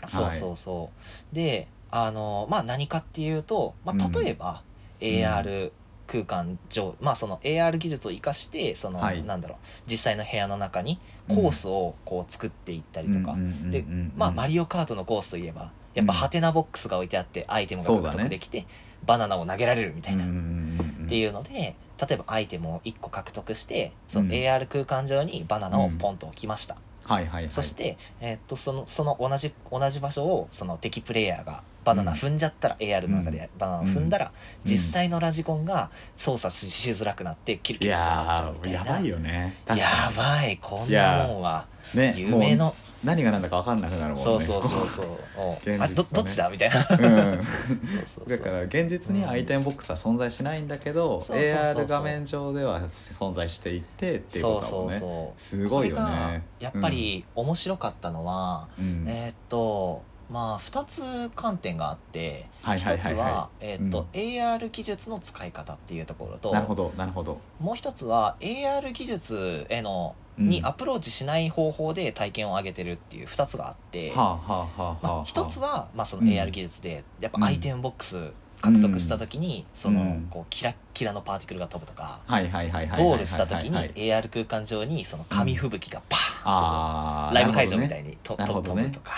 [0.06, 0.90] そうそうそ
[1.32, 1.34] う。
[1.34, 4.02] であのまあ何かっていうと、まうん。
[4.02, 4.62] あ、例えば
[5.00, 5.72] AR
[6.08, 9.22] 空間上、まあその AR 技術を生かしてその、はい。
[9.22, 13.36] なんだろう実際の部屋の中にコースをこう作っていったりとか、
[13.70, 13.84] で
[14.16, 18.66] まあマリリオカートのコースといえばやっぱハテナボックスが置いてあってアイテムが獲得できて、
[19.06, 24.32] バナナを投げられるみたいな、っっていうので例えばアイテムを1個獲得してそのうん。
[24.32, 27.50] AR 空間上にバナナをポンと置きました、はいはいはい。
[27.50, 34.30] そして、えーっとそのその同じ同じ場所をその敵プレイヤーがバナナ踏んじゃったら、AR の中でバナナを踏んだら、
[34.62, 38.82] 実際のラジコンが操作ししづらくなってキルいキルってなっちゃうやみたいな。
[38.82, 39.54] ーやばいよね。
[39.68, 42.66] やばいこんなもんはね夢の。
[42.66, 42.74] もう
[43.06, 44.22] 何が何だか分かんなくなるもんね。
[44.24, 45.02] そうそうそうそ
[45.66, 45.70] う。
[45.70, 45.78] ね。
[45.80, 46.50] あどどっちだ？
[46.50, 46.76] みたいな。
[46.98, 47.46] うんそう。
[48.04, 51.84] そうそうだから現実にアイテムボックスは存在しないんだけど、そうそうそうそう。
[51.84, 54.92] AR 画面上では存在していてっていうそうことだもんね。
[54.92, 56.42] そうそうすごいよね。
[56.60, 59.04] やっぱり面白かったのは、うん。
[59.08, 67.40] えーっとまあ2つ観点があってはいはい1つはえーっとうん AR 技術の使い方っていうところとなるほどなるほど。
[67.60, 70.48] もう一つは AR 技術へのうん。
[70.48, 76.28] にアプローチしない方法で体験を上げてるっていう2つがあって、まあ、1つは、まあ、そのうん。
[76.28, 89.12] AR 技術でやっぱアイテムボックス獲得した時に、そのうんこうキラッキラのパーティクルが飛ぶとか、ゴールした時にはい AR 空間上にその紙吹雪がパーンとああライブ会場みたいにと飛ぶとか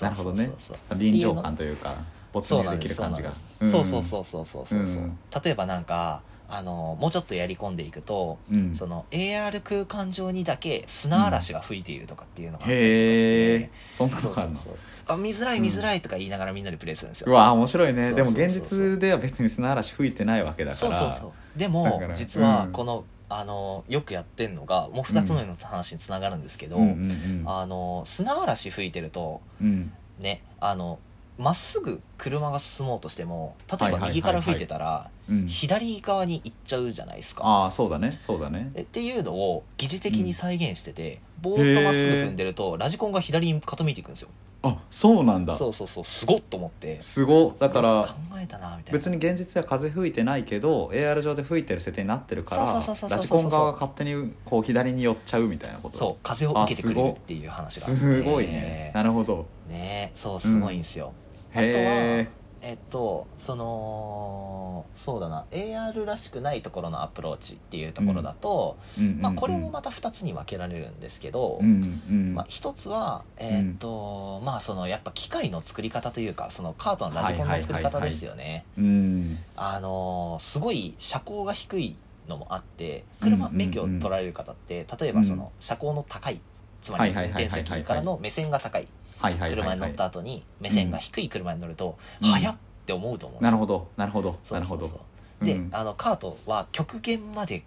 [0.00, 0.76] なるほどねそうそう。
[0.88, 1.94] そう臨場感というか
[2.32, 3.32] 没入できる感じが。
[3.32, 5.18] そうそうそうそうそうそうそううん。
[5.44, 14.72] 例えばなんかあのもうちょっとやり込んでいくと、うん、うんその AR 空間上にだけ砂嵐が吹いているとかっていうのがあったりとかして、へえそんなそうそうそう。
[15.06, 18.08] あ見づらい見づらいとか言いながらみんなでプレイするんですよ、うわ面白いね。
[18.08, 18.48] そうでもそうそう。
[18.48, 20.74] そう現実では別に砂嵐吹いてないわけだから。
[20.74, 21.58] そうそうそう。
[21.58, 22.72] でだも実はうん。
[22.72, 29.66] この、あのよくやってんのがもう2つの話につながるんですけど、うんうんあの砂嵐吹いてるとうん。
[29.66, 30.98] うんねあの
[31.38, 34.10] まっすぐ車が進もうとしても例えばはいはいはいはい。
[34.10, 37.44] 右から吹いてたらうん左側に行っちゃうじゃないですか。
[37.44, 38.18] ああそうだね。
[38.26, 38.70] そうだね。
[38.74, 44.28] でっていうのを疑似的に再現してて、ぼーっとまっすぐ踏んでるとラジコンが左に傾いていくんですよ。
[44.62, 45.54] あそうなんだ。
[45.54, 46.04] そうそうそう。
[46.04, 47.00] すごっと思って。
[47.02, 48.98] すごだから考えたなみたいな。
[48.98, 55.96] 別に現実では風吹いてないけど AR 上で吹いてる設定になってるからラジコン側が勝手にこう左に寄っちゃうみたいなこと。
[55.96, 57.98] そう風を受けてくれるっていう話があって。
[58.00, 58.46] すごい。
[58.46, 58.92] ね。
[58.94, 59.46] なるほど。
[59.68, 61.12] ねそうすごいんですよ、
[61.52, 62.28] あとはへ
[62.62, 69.20] えっとそのそうだな AR らしくないところのアプローチっていうところだと、え、うん。
[69.20, 72.00] まあ、これもまた2つに分けられるんですけど、うん。
[72.08, 72.34] うん。
[72.34, 78.64] まあ、1つはえっと、まあそのやっぱ機械の作り方というかそのカートのラジコンの作り方ですよね。
[78.76, 79.38] うん。
[79.56, 81.96] あのーすごい車高が低い
[82.28, 86.40] のもあって車免許を取られる方って例えばその車高の高い
[86.82, 88.88] つまり運転席からの目線が高い
[89.20, 92.30] 車に乗はいった後に目線が低い車に乗るとうん。
[92.30, 93.50] 速っって思うと思うんですよ。
[93.50, 94.86] なるほどなるほどなるほど。
[95.42, 95.68] で、うん。
[95.72, 97.62] あのカートは極限まで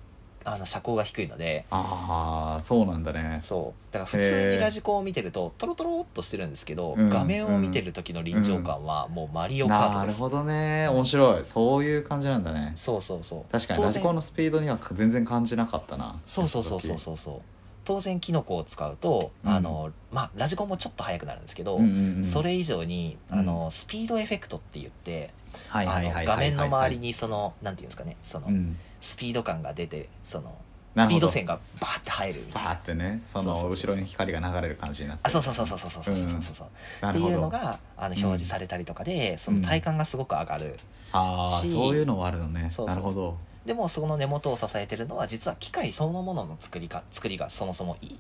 [0.46, 3.40] あの車高が低いのでああそうなんだね。
[3.42, 3.94] そう。
[3.94, 10.88] だから普通にラジコンを見てるとトロトロっとしてるんですけど、うん画面を見てる時の臨場感はもうマリオカートなるほどね。
[10.90, 11.46] 面白い。
[11.46, 12.74] そういう感じなんだね。
[12.76, 13.52] そうそうそう。
[13.52, 16.20] 確かにラジコンのスピードには全然感じなかったな。
[16.26, 17.42] そうそうそうそうそうそう
[17.86, 19.52] 当然キノコを使うと、うん。
[19.52, 23.40] あのまあラジコンもちょっと速くなるんですけど、うんうんうんそれ以上にうん。
[23.40, 25.34] あの、スピードエフェクトって言って
[25.68, 28.78] はいはい画面の周りにそのなんていうんですかねその、うん。
[29.02, 30.56] スピード感が出てその
[30.96, 32.70] スピード線がバーって入るみたいな。
[32.70, 35.24] バーってねその後ろに光が流れる感じになって。
[35.24, 40.78] あそうそうそうそうそうそうそうそうそう、っていうのがあの表示されたりとかで、その体感がすごく上がる、
[41.12, 48.20] ああしそういうのもあるのねそうそうそうなるほどでもその根元を支えてるのは実は機械そのものの作りか作りがそもそもいい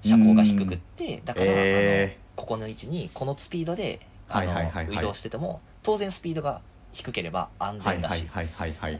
[0.00, 6.60] 車高が低くってだから、えあのここの位置にこのスピードであの、移動してても当然スピードが
[6.92, 8.28] 低ければ安全だし、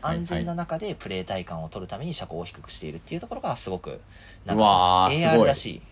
[0.02, 4.00] 安全な中でプレー体感を取るために車高を低くしているっていうところがすごく
[4.44, 5.46] なうんか AR ごい。
[5.46, 5.82] らしい。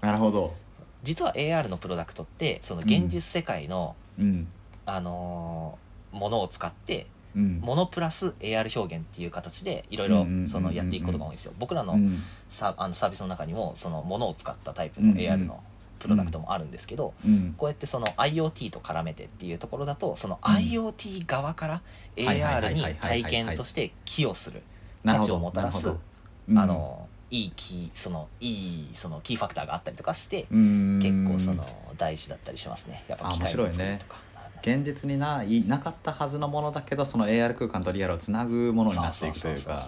[0.00, 0.54] なるほど。
[1.02, 4.46] 実は AR のプロダクトってその現実世界の、うん。
[4.86, 10.26] あのーものを使ってうんものプラス AR 表現っていう形でいろいろ
[10.72, 11.52] やっていくことが多いんですよ。
[11.58, 12.08] 僕らのうん。
[12.48, 15.62] サあのサービスの中にもそのものを使ったタイプの AR の
[15.98, 17.54] プロダクトもあるんですけど、うん。
[17.56, 20.54] こうやってその IoT と絡めてっていうところだとそのうん。
[20.54, 21.82] IoT 側から
[22.16, 24.62] AR に体験として寄与する
[25.04, 31.00] 価値をもたらすあのいいキーそのいいそのキーファクターがあったりとかしてうん。
[31.00, 31.64] 結構その
[31.96, 33.04] 大事だったりしますね。
[33.08, 34.20] やっぱ機械を作るとか。
[34.62, 39.82] 現実にないなかったはずのものだけどその AR 空間とリアルをつなぐものになっていくというか。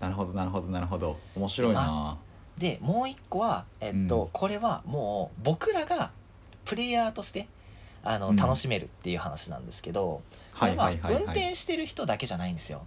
[0.00, 1.16] なるほどなるほどなるほど。
[1.34, 2.16] 面白いな。
[2.58, 4.28] でもう一個は、えっとうん。
[4.32, 6.10] これはもう僕らが
[6.64, 7.48] プレイヤーとして
[8.04, 8.36] あの、うん。
[8.36, 10.22] 楽しめるっていう話なんですけど、
[10.58, 12.84] こはいれは運転してる人だけじゃないんですよ。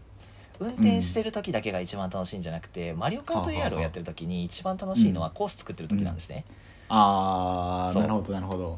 [0.59, 6.45] 運転してる時だけが一番楽しいんじゃなくて、マリオカート AR をやってる時に一番楽しいのはコース作ってる時なんですね。
[6.93, 8.77] あーなるほどなるほど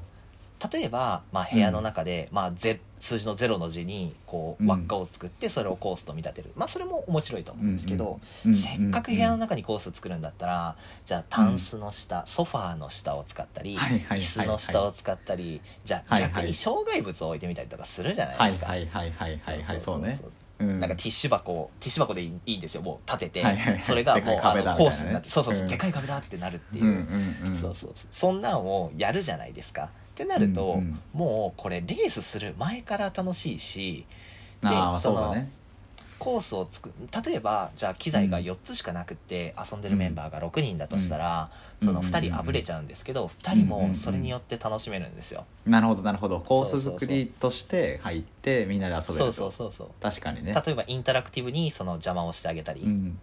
[0.71, 4.69] 例えば、まあ、部屋の中で、まあ、ゼ数字の0の字にこううん。
[4.69, 8.53] 輪っかを作ってそれをコースと見立てる、まあそれも面白いと思うんですけど、うん。
[8.53, 18.67] せっかく部屋のうん中にコース作るんだったらじゃあタンスの下、ソファーの下を使ったり、椅子の下を使ったりじゃあ逆に障害物を置いてみたりとかするじゃないはいですか。
[18.67, 22.81] はいはいはいはいはいそうねうんなんかティッシュ箱をティッシュ箱でいいんですよ。
[22.81, 25.69] もう立てて、それがもうあのコースになってそうそうそう、うん。
[25.69, 27.07] でかい壁だってなるっていう、
[27.55, 29.85] そうそうそんなんをやるじゃないですか。
[29.85, 34.05] ってなると、もうこれレースする前から楽しいし
[34.61, 35.35] でその
[36.23, 36.89] コースを作
[37.25, 41.87] 例えばじゃあ機材が4つしかなくって遊んでるメンバーが6人だとしたら、うん。
[41.87, 42.11] その2うん。
[42.11, 43.59] うんうん人あぶれちゃうんですけど、2人うん。
[43.59, 43.89] うんうん。
[43.89, 45.45] もそれによって楽しめるんですよ。
[45.65, 46.39] なるほどなるほど。
[46.39, 49.13] コース作りとして入ってみんなで遊べると。
[49.13, 49.87] そうそうそうそう。
[50.01, 50.53] 確かにね。
[50.53, 53.19] 例えばインタラクティブにその邪魔をしてあげたり、うん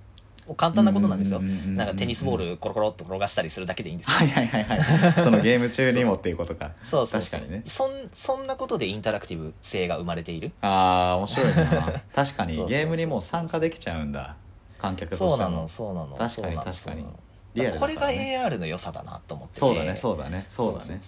[0.56, 4.82] 簡単なことなんですよ、なんかテニスボールコロコロっと転がしたりするだけでいいんですよ、はいはいはいはい。
[5.22, 6.72] そのゲーム中にもっていうことか。
[6.82, 7.62] そうそう確かにね。
[7.66, 10.52] そんそんなことでインタラクティブ性が生まれている。
[10.60, 12.00] ああ面白いな。
[12.14, 12.56] 確かに。
[12.66, 14.36] ゲームにもう参加できちゃうんだ。
[14.78, 15.30] 観客としても。
[15.30, 16.16] そうなのそうなの。
[16.16, 17.04] 確かに確かに。
[17.78, 19.60] これが AR の良さだなと思ってて。
[19.60, 21.00] そうだねそうだねそうだね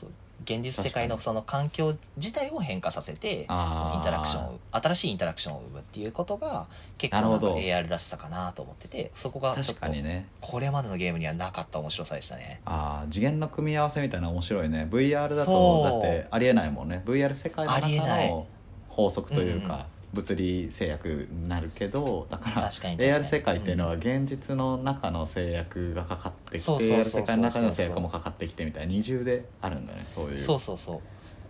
[0.45, 6.67] 現実世界のその環境自体を変化させてインタラクションを新しいインタラクションを生むっていうことが
[6.99, 10.27] 結構なんか AR らしさかなと思っててそこがちょ確っとかにね。
[10.41, 12.61] これまでのゲームにはなかった面白さでしたね。
[12.65, 14.89] ああ次元の組み合わせみたいなの面白いね。
[14.91, 17.03] VR だとだってありえないもんね。
[17.05, 18.47] VR 世界の中の
[18.89, 23.25] 法則というか物理制約になるけどだから確かに確かに。
[23.25, 30.39] AR 世界っていうのは現実の中の制約がかかってきてそうそうそう AR 世界の中の制約もかかってきてみたいな二重であるんだねそういう。
[30.39, 31.01] そうそうそう。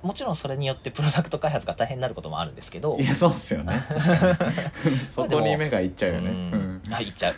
[0.06, 2.98] もちろんそれによってプロダクト開発が大変になることもあるんですけど。
[2.98, 3.74] いやそうっすよね。
[5.14, 6.30] そこに目がいっちゃうよね。
[6.30, 6.82] ううん。
[6.88, 7.34] んあいっちゃう。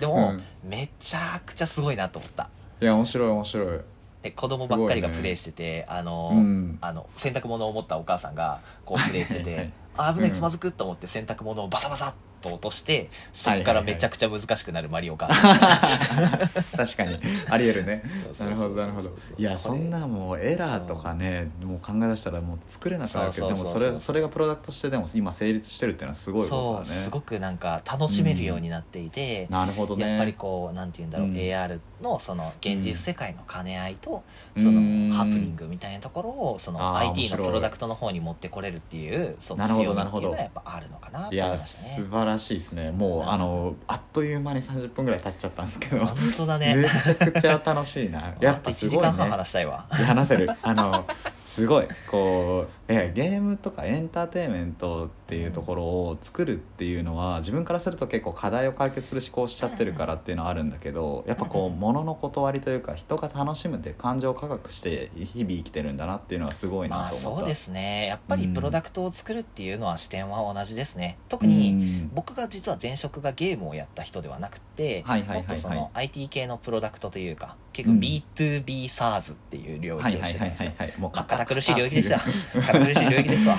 [0.00, 0.42] でも、うん。
[0.68, 2.50] めちゃくちゃすごいなと思った。
[2.80, 3.80] いや面白い面白い。
[4.22, 6.78] で子供ばっかりがプレイしてて、あの、うん。
[6.80, 9.70] あの洗濯物を持ったお母さんがこうプレイしてて、
[10.08, 10.32] あ危ないうん。
[10.32, 17.20] つまずくと思って洗濯物をバサバサっと落としてそこからめちゃくちゃ難しくなるマリオカート、 確かに。
[17.48, 18.02] ありえるね。
[18.38, 19.10] なるほどなるほど。
[19.36, 26.86] いやそんなもうエラーとかねもう考え出したらもう作れなくなるけどでもそれそれがプロダクトとしてでも今成立してるっていうのはすごいことだね。
[26.86, 30.08] すごくなんか楽しめるようになっていて、なるほどね。
[30.08, 31.34] やっぱりこうなんて言うんだろう、うん。
[31.34, 34.22] AR のその現実世界の兼ね合いと、
[34.56, 34.62] うん。
[34.62, 42.08] そのうんハプニングみたいなところをその IT のプロダクトの方に持ってこれるっていうその強みっていうのはやっぱあるのかなと思いましたね。
[42.32, 42.90] らしいですね。
[42.90, 43.30] もううん。
[43.30, 46.06] あのあっという間に30分ぐらい経っちゃったんですけど。
[46.06, 46.74] 本当だね。
[46.76, 48.34] めちゃくちゃ楽しいな。
[48.40, 49.86] や1っぱすごい時間半ね話したいわ。
[49.90, 50.50] 話せる。
[50.62, 51.04] あの
[51.46, 51.88] すごい。
[52.10, 67.40] こうえゲームとかエンターテインメントっていうところを作るっていうのは自分からすると結構課題を解決する思考をしちゃってるからっていうのはあるんだけどやっぱこう物の断りというか人が楽しむっていう感情を科学して日々生きてるんだなっていうのはすごいまあなと思った。
[67.40, 68.06] そうですね。
[68.06, 68.54] やっぱりうん。
[68.54, 71.16] プロダクトを作るっていうのは視点は同じですね。
[71.28, 72.10] 特うにん。
[72.12, 80.70] 僕が実は前職がゲームをやった人ではなくてはいはいもっとその IT 系のプロダクトというか結構うん B2B SARS っていう領域をはいはいしてたんですよ。
[80.70, 82.18] はいはいはいもうまあ堅苦しい領域ですよ
[82.66, 83.56] 堅苦しい領域ですわ。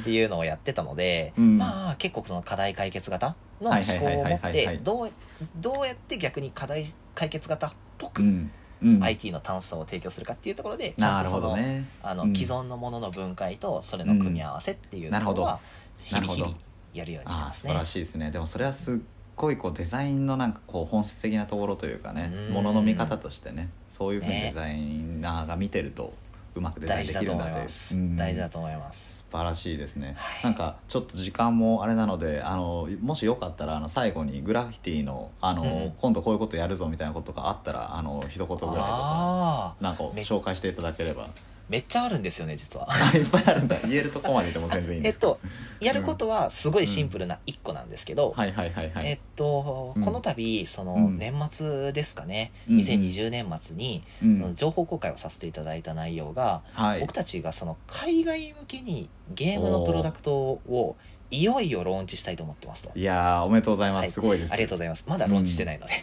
[0.00, 1.58] っていうのをやってたので、うん。
[1.58, 5.10] まあ結構その課題解決型のはい思考を持ってどう
[5.56, 8.50] どうやって逆に課題解決型っぽくうん。
[8.82, 9.02] うん。
[9.02, 11.88] IT の楽しさを提供するかっていうところでちゃなんるとその,、ほどね。
[12.02, 12.34] あのうん。
[12.34, 15.60] 既存のものの分解とそれの組み合わせっていうところは
[15.96, 16.54] 日々日々
[16.92, 17.70] やるようにしてますね。
[17.70, 17.84] 素晴ら。
[17.84, 18.30] しいですね。
[18.30, 18.96] でもそれはすっ
[19.36, 22.54] ごいこうデザインのなんかこう本質的なところというかねうん。
[22.54, 24.52] ものの見方としてねそういうふうにね。
[24.54, 24.80] デザイ
[25.20, 26.12] ナーが見てると
[26.54, 28.16] うまくデザインできるので思います、うん。
[28.16, 29.18] 大事だと思います。
[29.18, 30.44] 素晴らしいですね、はい。
[30.44, 41.28] なんかちょっと時間もあれなのであのもしよかったらあの最後にグラフィティのあの、うん今度こういうことやるぞみたいなことがあったらあの一言ぐらいとかなんかめ紹介していただければ
[41.68, 42.86] めっちゃあるんですよね実は。
[42.92, 43.76] あいっぱいあるんだ。
[43.82, 45.18] 言えるとこまででも全然いいんです。
[45.18, 50.04] かえっとやることはすごいシンプルな1個なんですけど、はいはいはいはい、えっと、うん。
[50.04, 51.18] この度そのうん。
[51.18, 54.40] 年末ですかね、うん2020年末にうん。
[54.40, 57.00] その情報公開をさせていただいた内容が、はい。
[57.00, 60.96] 僕たちがその海外向けにゲームのプロダクトを
[61.32, 62.90] いよいよローンチしたいと思ってますと。
[62.94, 64.12] いやーおめでとうございます、はい。
[64.12, 64.52] すごいです。
[64.52, 65.04] ありがとうございます。
[65.08, 65.94] まだローンチしてないので、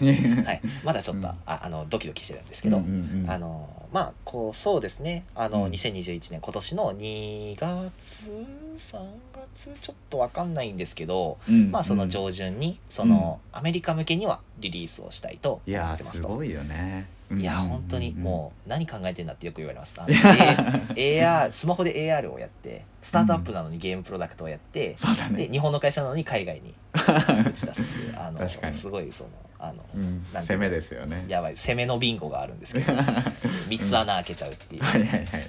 [0.00, 0.44] うん。
[0.44, 1.34] はい、まだちょっと、うん。
[1.46, 2.82] ああのドキドキしてるんですけど、
[3.26, 5.24] あのまあこうそうですね。
[5.34, 5.70] あの、うん。
[5.72, 8.30] 2021年今年の2月
[8.76, 8.98] 3
[9.32, 16.28] 月ちょっとわかんないんですけど、うんまあその上旬にその、アメリカ向けにはリリースをしたいといやー思ってますと。
[16.28, 17.08] すごいよね。
[17.32, 19.94] いや本当にもう何考えてんだってよく言われます。
[19.94, 25.46] AR スマホで AR をやってスタートアップなのにゲームプロダクトをやって、そうだね。
[25.46, 28.72] で日本の会社なのに海外に打ち出すっていうあの 確かに。
[28.72, 30.24] すごいそのあの、うん。
[30.32, 31.24] 攻めですよね。
[31.28, 32.92] やばい攻めのビンゴがあるんですけど
[33.68, 34.82] 3つ穴開けちゃうっていう,、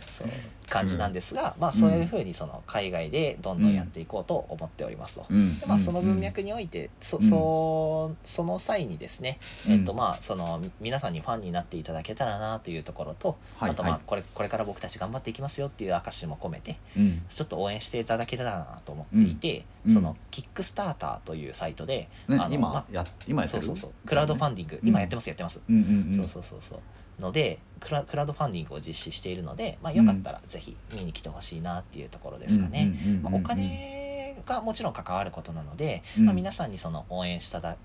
[0.08, 0.28] そう
[0.72, 5.26] 感じなんですが、まあそういうふうにその海外でどんどんやっていこうと思っておりますと。
[5.30, 5.60] うん。
[5.60, 9.38] でまあ、その文脈において、そそその際にですね、
[9.70, 19.94] えっとうんまあ、そのみ皆さんにファンになっていただけたらなというところと、はいあとまあはいこれこれから僕たち頑張っていきますよっていう証も込めてうんちょっと応援していただけたらなと思っていて、うん。
[19.94, 23.64] そのキックスターターというサイトで、ねあのま今や今やってる？
[23.64, 23.92] そうそうそう。
[24.08, 26.16] クラウドファンディング、今やってますやってます、うんうんうん。
[26.16, 26.62] そうそうそう。
[26.62, 26.80] そう
[27.20, 32.94] のでクラクラウドファンディングを実施しているので、まあ、よかったらぜひ見に来てほしいなっていうところですかね。
[33.26, 36.26] お金がもちろん関わることなので、うん。
[36.26, 37.78] まあ、皆さんにその応援しただん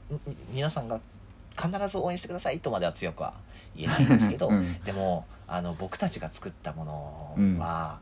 [0.53, 1.01] 皆さんが
[1.57, 3.35] 必ず応援してくださいとまでは強くは
[3.75, 4.83] 言えないんですけど、うん。
[4.85, 6.85] でもあの僕たちが作ったも
[7.37, 7.99] のは、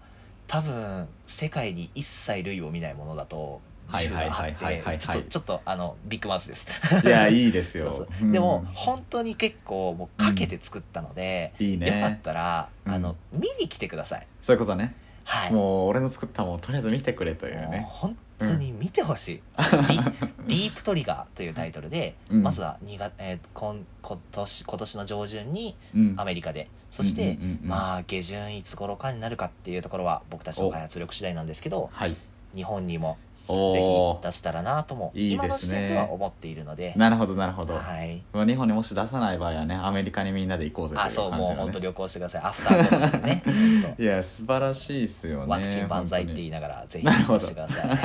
[0.47, 4.99] 多分世界に一切類を見ないものだとはいはいはいはいはい。
[4.99, 6.67] てちょっとちょっとあのビッグマウスです。
[7.05, 8.33] いやいいです そうよそう。
[8.33, 11.67] でも本当に結構もうかけて作ったので、うん。
[11.67, 12.93] いいよかっねたら、うん。
[12.93, 14.27] あの見に来てください。
[14.43, 14.95] そういうことね。
[15.25, 15.53] はい。
[15.53, 17.87] もう俺の作ったもんとりあえず見てくれというね。
[17.89, 18.17] 本
[18.49, 20.13] 当に見てほしい、ディ
[20.47, 22.43] ディープトリガーというタイトルで、うん。
[22.43, 26.15] まずは2月、えー、今今年今年の上旬にうん。
[26.17, 26.69] アメリカで。
[26.91, 27.69] そして、うんうんうんうん。
[27.69, 32.17] まあ下旬いつ頃かになるかっていうところは僕たちの開発力次第なんですけどはい。
[32.55, 35.45] 日本にもぜおひ出せたらなともいいですね。
[35.45, 36.95] 今の時点では思っているので。
[36.97, 37.75] なるほどなるほど。
[37.75, 38.23] はい。
[38.33, 42.43] まあ日本にもし出さない場合はねアメリカにみんなで行こうぜというあそうもう本当旅行してください。
[42.43, 43.43] アフターコロナでね。
[43.45, 47.99] 本いや素晴らしいっすよね当ワクチン万歳って言いいながらぜひなるほどしてください。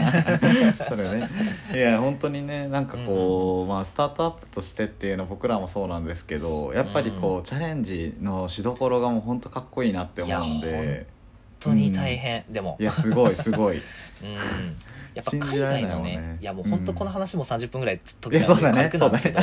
[0.89, 1.29] それね。
[1.73, 11.07] いや本当にねなんかこう、まあスタートアップとしてっていうのは僕らもそうなんですけどやっぱりこう、チャレンジのしどころがもう本当かっこいいなって思うんいやで
[11.61, 12.77] 本当に大変、でも。
[12.79, 13.77] いやすごいすごい。
[13.79, 13.83] うん
[15.13, 19.39] やっぱ海外のねねいやもう本当この話も30分ぐらい解いやけたのでそうだね軽くなんですけど、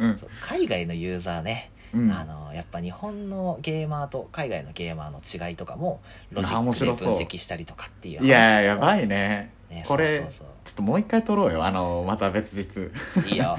[0.00, 2.10] うんそう海外のユーザーね、うん。
[2.10, 6.00] あのやっぱ日本のゲーマーと海外のゲーマーの違いとかも
[6.32, 9.52] ロジックで分析したりとかっていう話いややい、ばいね。
[9.70, 11.64] ね、これちょっともう一回撮ろうよ。
[11.64, 12.90] あのまた別日
[13.30, 13.58] いいよ。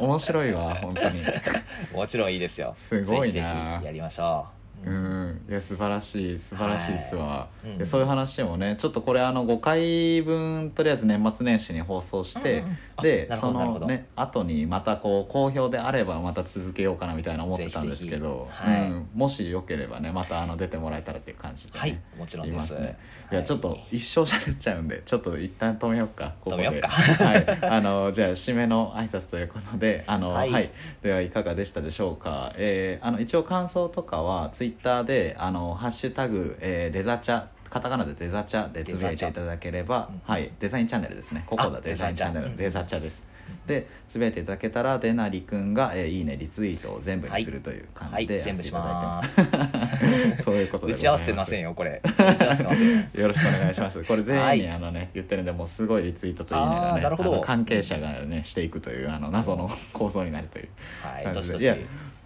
[0.00, 1.22] 面白いわ本当に。
[1.94, 2.74] もちろんいいですよ。
[2.76, 3.20] すごいな。
[3.22, 3.40] ぜひぜ
[3.80, 5.40] ひやりましょう、うん。
[5.48, 7.68] いや素晴らしい素晴らしいっすわ、い。
[7.68, 7.78] うん。
[7.78, 18.90] でそういう話もねちょっとこれあの5回分とりあえず年末年始に放送して、うんうんでそのね後にまたこう好評であればまた続けようかなみたいな思ってたんですけどはい。
[18.90, 22.00] うん、もしよければねまたあの出てもらえたらっていう感じで、ね、はい。
[22.18, 22.54] もちろんです。
[22.54, 22.98] いますね
[23.32, 23.34] い。
[23.34, 26.68] やちょっと一生喋っちゃうんでちょっと一旦止めようかここで。
[26.68, 26.88] 止めようか。
[26.88, 27.58] はい。
[27.62, 30.64] あのじゃあ締めの挨拶ということであの、ははい。
[30.66, 30.68] い
[31.02, 41.44] ではいかがでしたでしょうか、えーあの一応感想とかはツイッターで「あのハッシュタグ、えーデザチャ」カタカナでデザチャでつぶやいていただければはい、デザインチャンネルですね。
[41.46, 42.56] ここだデザインチャンネル。
[42.56, 43.22] デザチャです
[43.68, 49.36] でつぶやいていただけたらでなりくんが、えーいいねリツイートを全部にするという感はいじで、全部します。
[50.42, 52.00] そういうことで打ち合わせてませんよこれ。
[52.02, 53.04] 打ち合わせてませんよ。
[53.14, 54.02] よろしくお願いします。
[54.02, 54.76] これ全員に、はい。
[54.76, 57.40] あのね言ってるんでもうすごいリツイートといいねがねなるほど。
[57.40, 60.68] 関係者がねしていくというあの謎の 構造になるという。
[61.02, 61.24] はい。
[61.24, 61.70] 感どしどし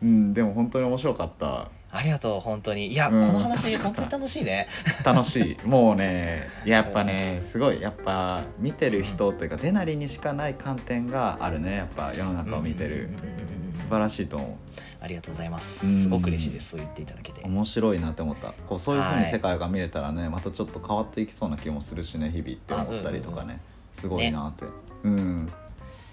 [0.03, 1.69] うんでも本当に面白かった。
[1.95, 2.87] ありがとう本当に。
[2.87, 3.27] いや、うん。
[3.27, 4.67] この話本当に楽しいね。
[5.05, 5.67] 楽しい。
[5.67, 13.11] もうね やっぱねすごいやっぱ見てる人というかデナリにしかない観点があるねやっぱ世の中を見てる。
[13.75, 14.59] 素晴らしいと思
[15.01, 15.63] ありがとうございまうん。
[15.63, 17.43] すすごく嬉しいですそう言っていただけて。
[17.43, 17.47] う。
[17.47, 18.55] 面白いなって思った。
[18.67, 19.31] こうそういうふうにはい。
[19.31, 23.61] 世界が見れたらねまたちょっと変わっていきそうな気もするしね日々って思ったりとかね。
[23.93, 24.65] すごいなって。
[25.05, 25.53] うん。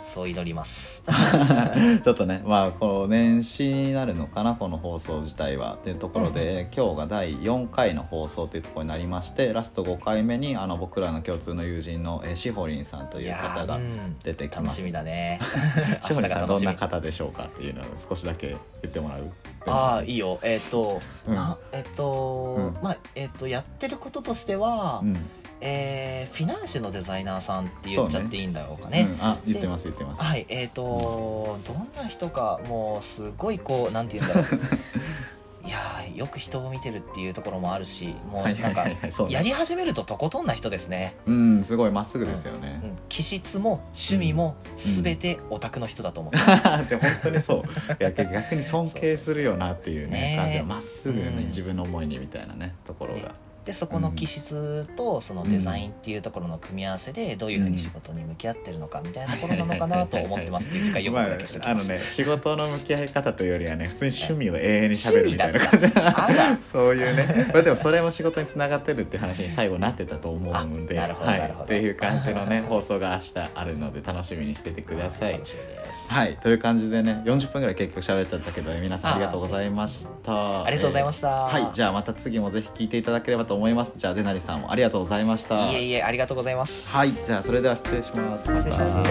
[0.10, 1.03] そう祈ります。
[2.03, 14.18] ちょっとねまあこの年始になるのかなこの放送自体はっていうところで、今日が第4回の放送っていうところになりましてラスト5回目にあの僕らの共通の友人のえーしほりんさんという方がーうん。
[14.24, 14.64] 出てきます。
[14.64, 15.39] 楽しみだね。
[16.03, 19.32] しほりんさんどんなみ方でしょうかっていうのを少しだけ言ってもらう？
[19.68, 20.39] ああいいよ。
[20.41, 21.36] えっ、と、うん。
[21.36, 22.78] なえっ、と、うん。
[22.82, 25.18] まあえっ、とやってることとしては、うん
[25.62, 29.10] えーフィナンシェのデザイナーさんって言っちゃっていいんだろうかね。
[29.12, 29.26] うん。
[29.26, 30.22] あ言ってます言ってます。
[30.22, 34.60] はいえっ、とどんな人かもうすごいこうなんて言うんだろう。
[35.68, 38.88] いやーよく人を見てるっていうところもあるしもうなんか
[39.30, 42.80] やり始めるととことんな人ですね、うんすごいまっすぐですよね。
[42.82, 47.64] う、ん、気質も趣味も全てオタクの人だと思ってます、 で本当にそう。
[47.99, 51.47] いや逆に尊敬するよなっていうね ね感じがまっすぐね、うん。
[51.47, 66.63] 自分の思いにみたいなねところが、ねでそこの気質とそのデザインっていうところの組み合わせでどういうふうに仕事に向き合ってるのかみたいなところなのかなと思ってますっていう次回予告だけしときまあ、あます、のね仕事の向き合い方というよりはね普通に趣味を永遠にしゃべるみたいな感じ。
[66.63, 71.65] そういうねまあでもそれも仕事につながってるって話に最後なってたと思うのであなるほどはいなるほど。
[71.65, 75.34] っていう感じのね放送が明日あるので楽しみにしててください。
[75.34, 80.64] 楽しみですはいという感じでね40分ぐらい結局喋っちゃったけど皆さんありがとうございました。
[80.66, 83.93] ありがとうございました、はいじゃあまた次もぜひ聞いていただければと思います。
[83.95, 85.72] じゃあでなりさんもありがとうございました。
[85.72, 86.89] いえいえありがとうございます。
[86.89, 88.47] はいじゃあそれでは失礼します。
[88.47, 88.93] 失礼します。
[88.93, 89.03] ま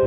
[0.00, 0.05] た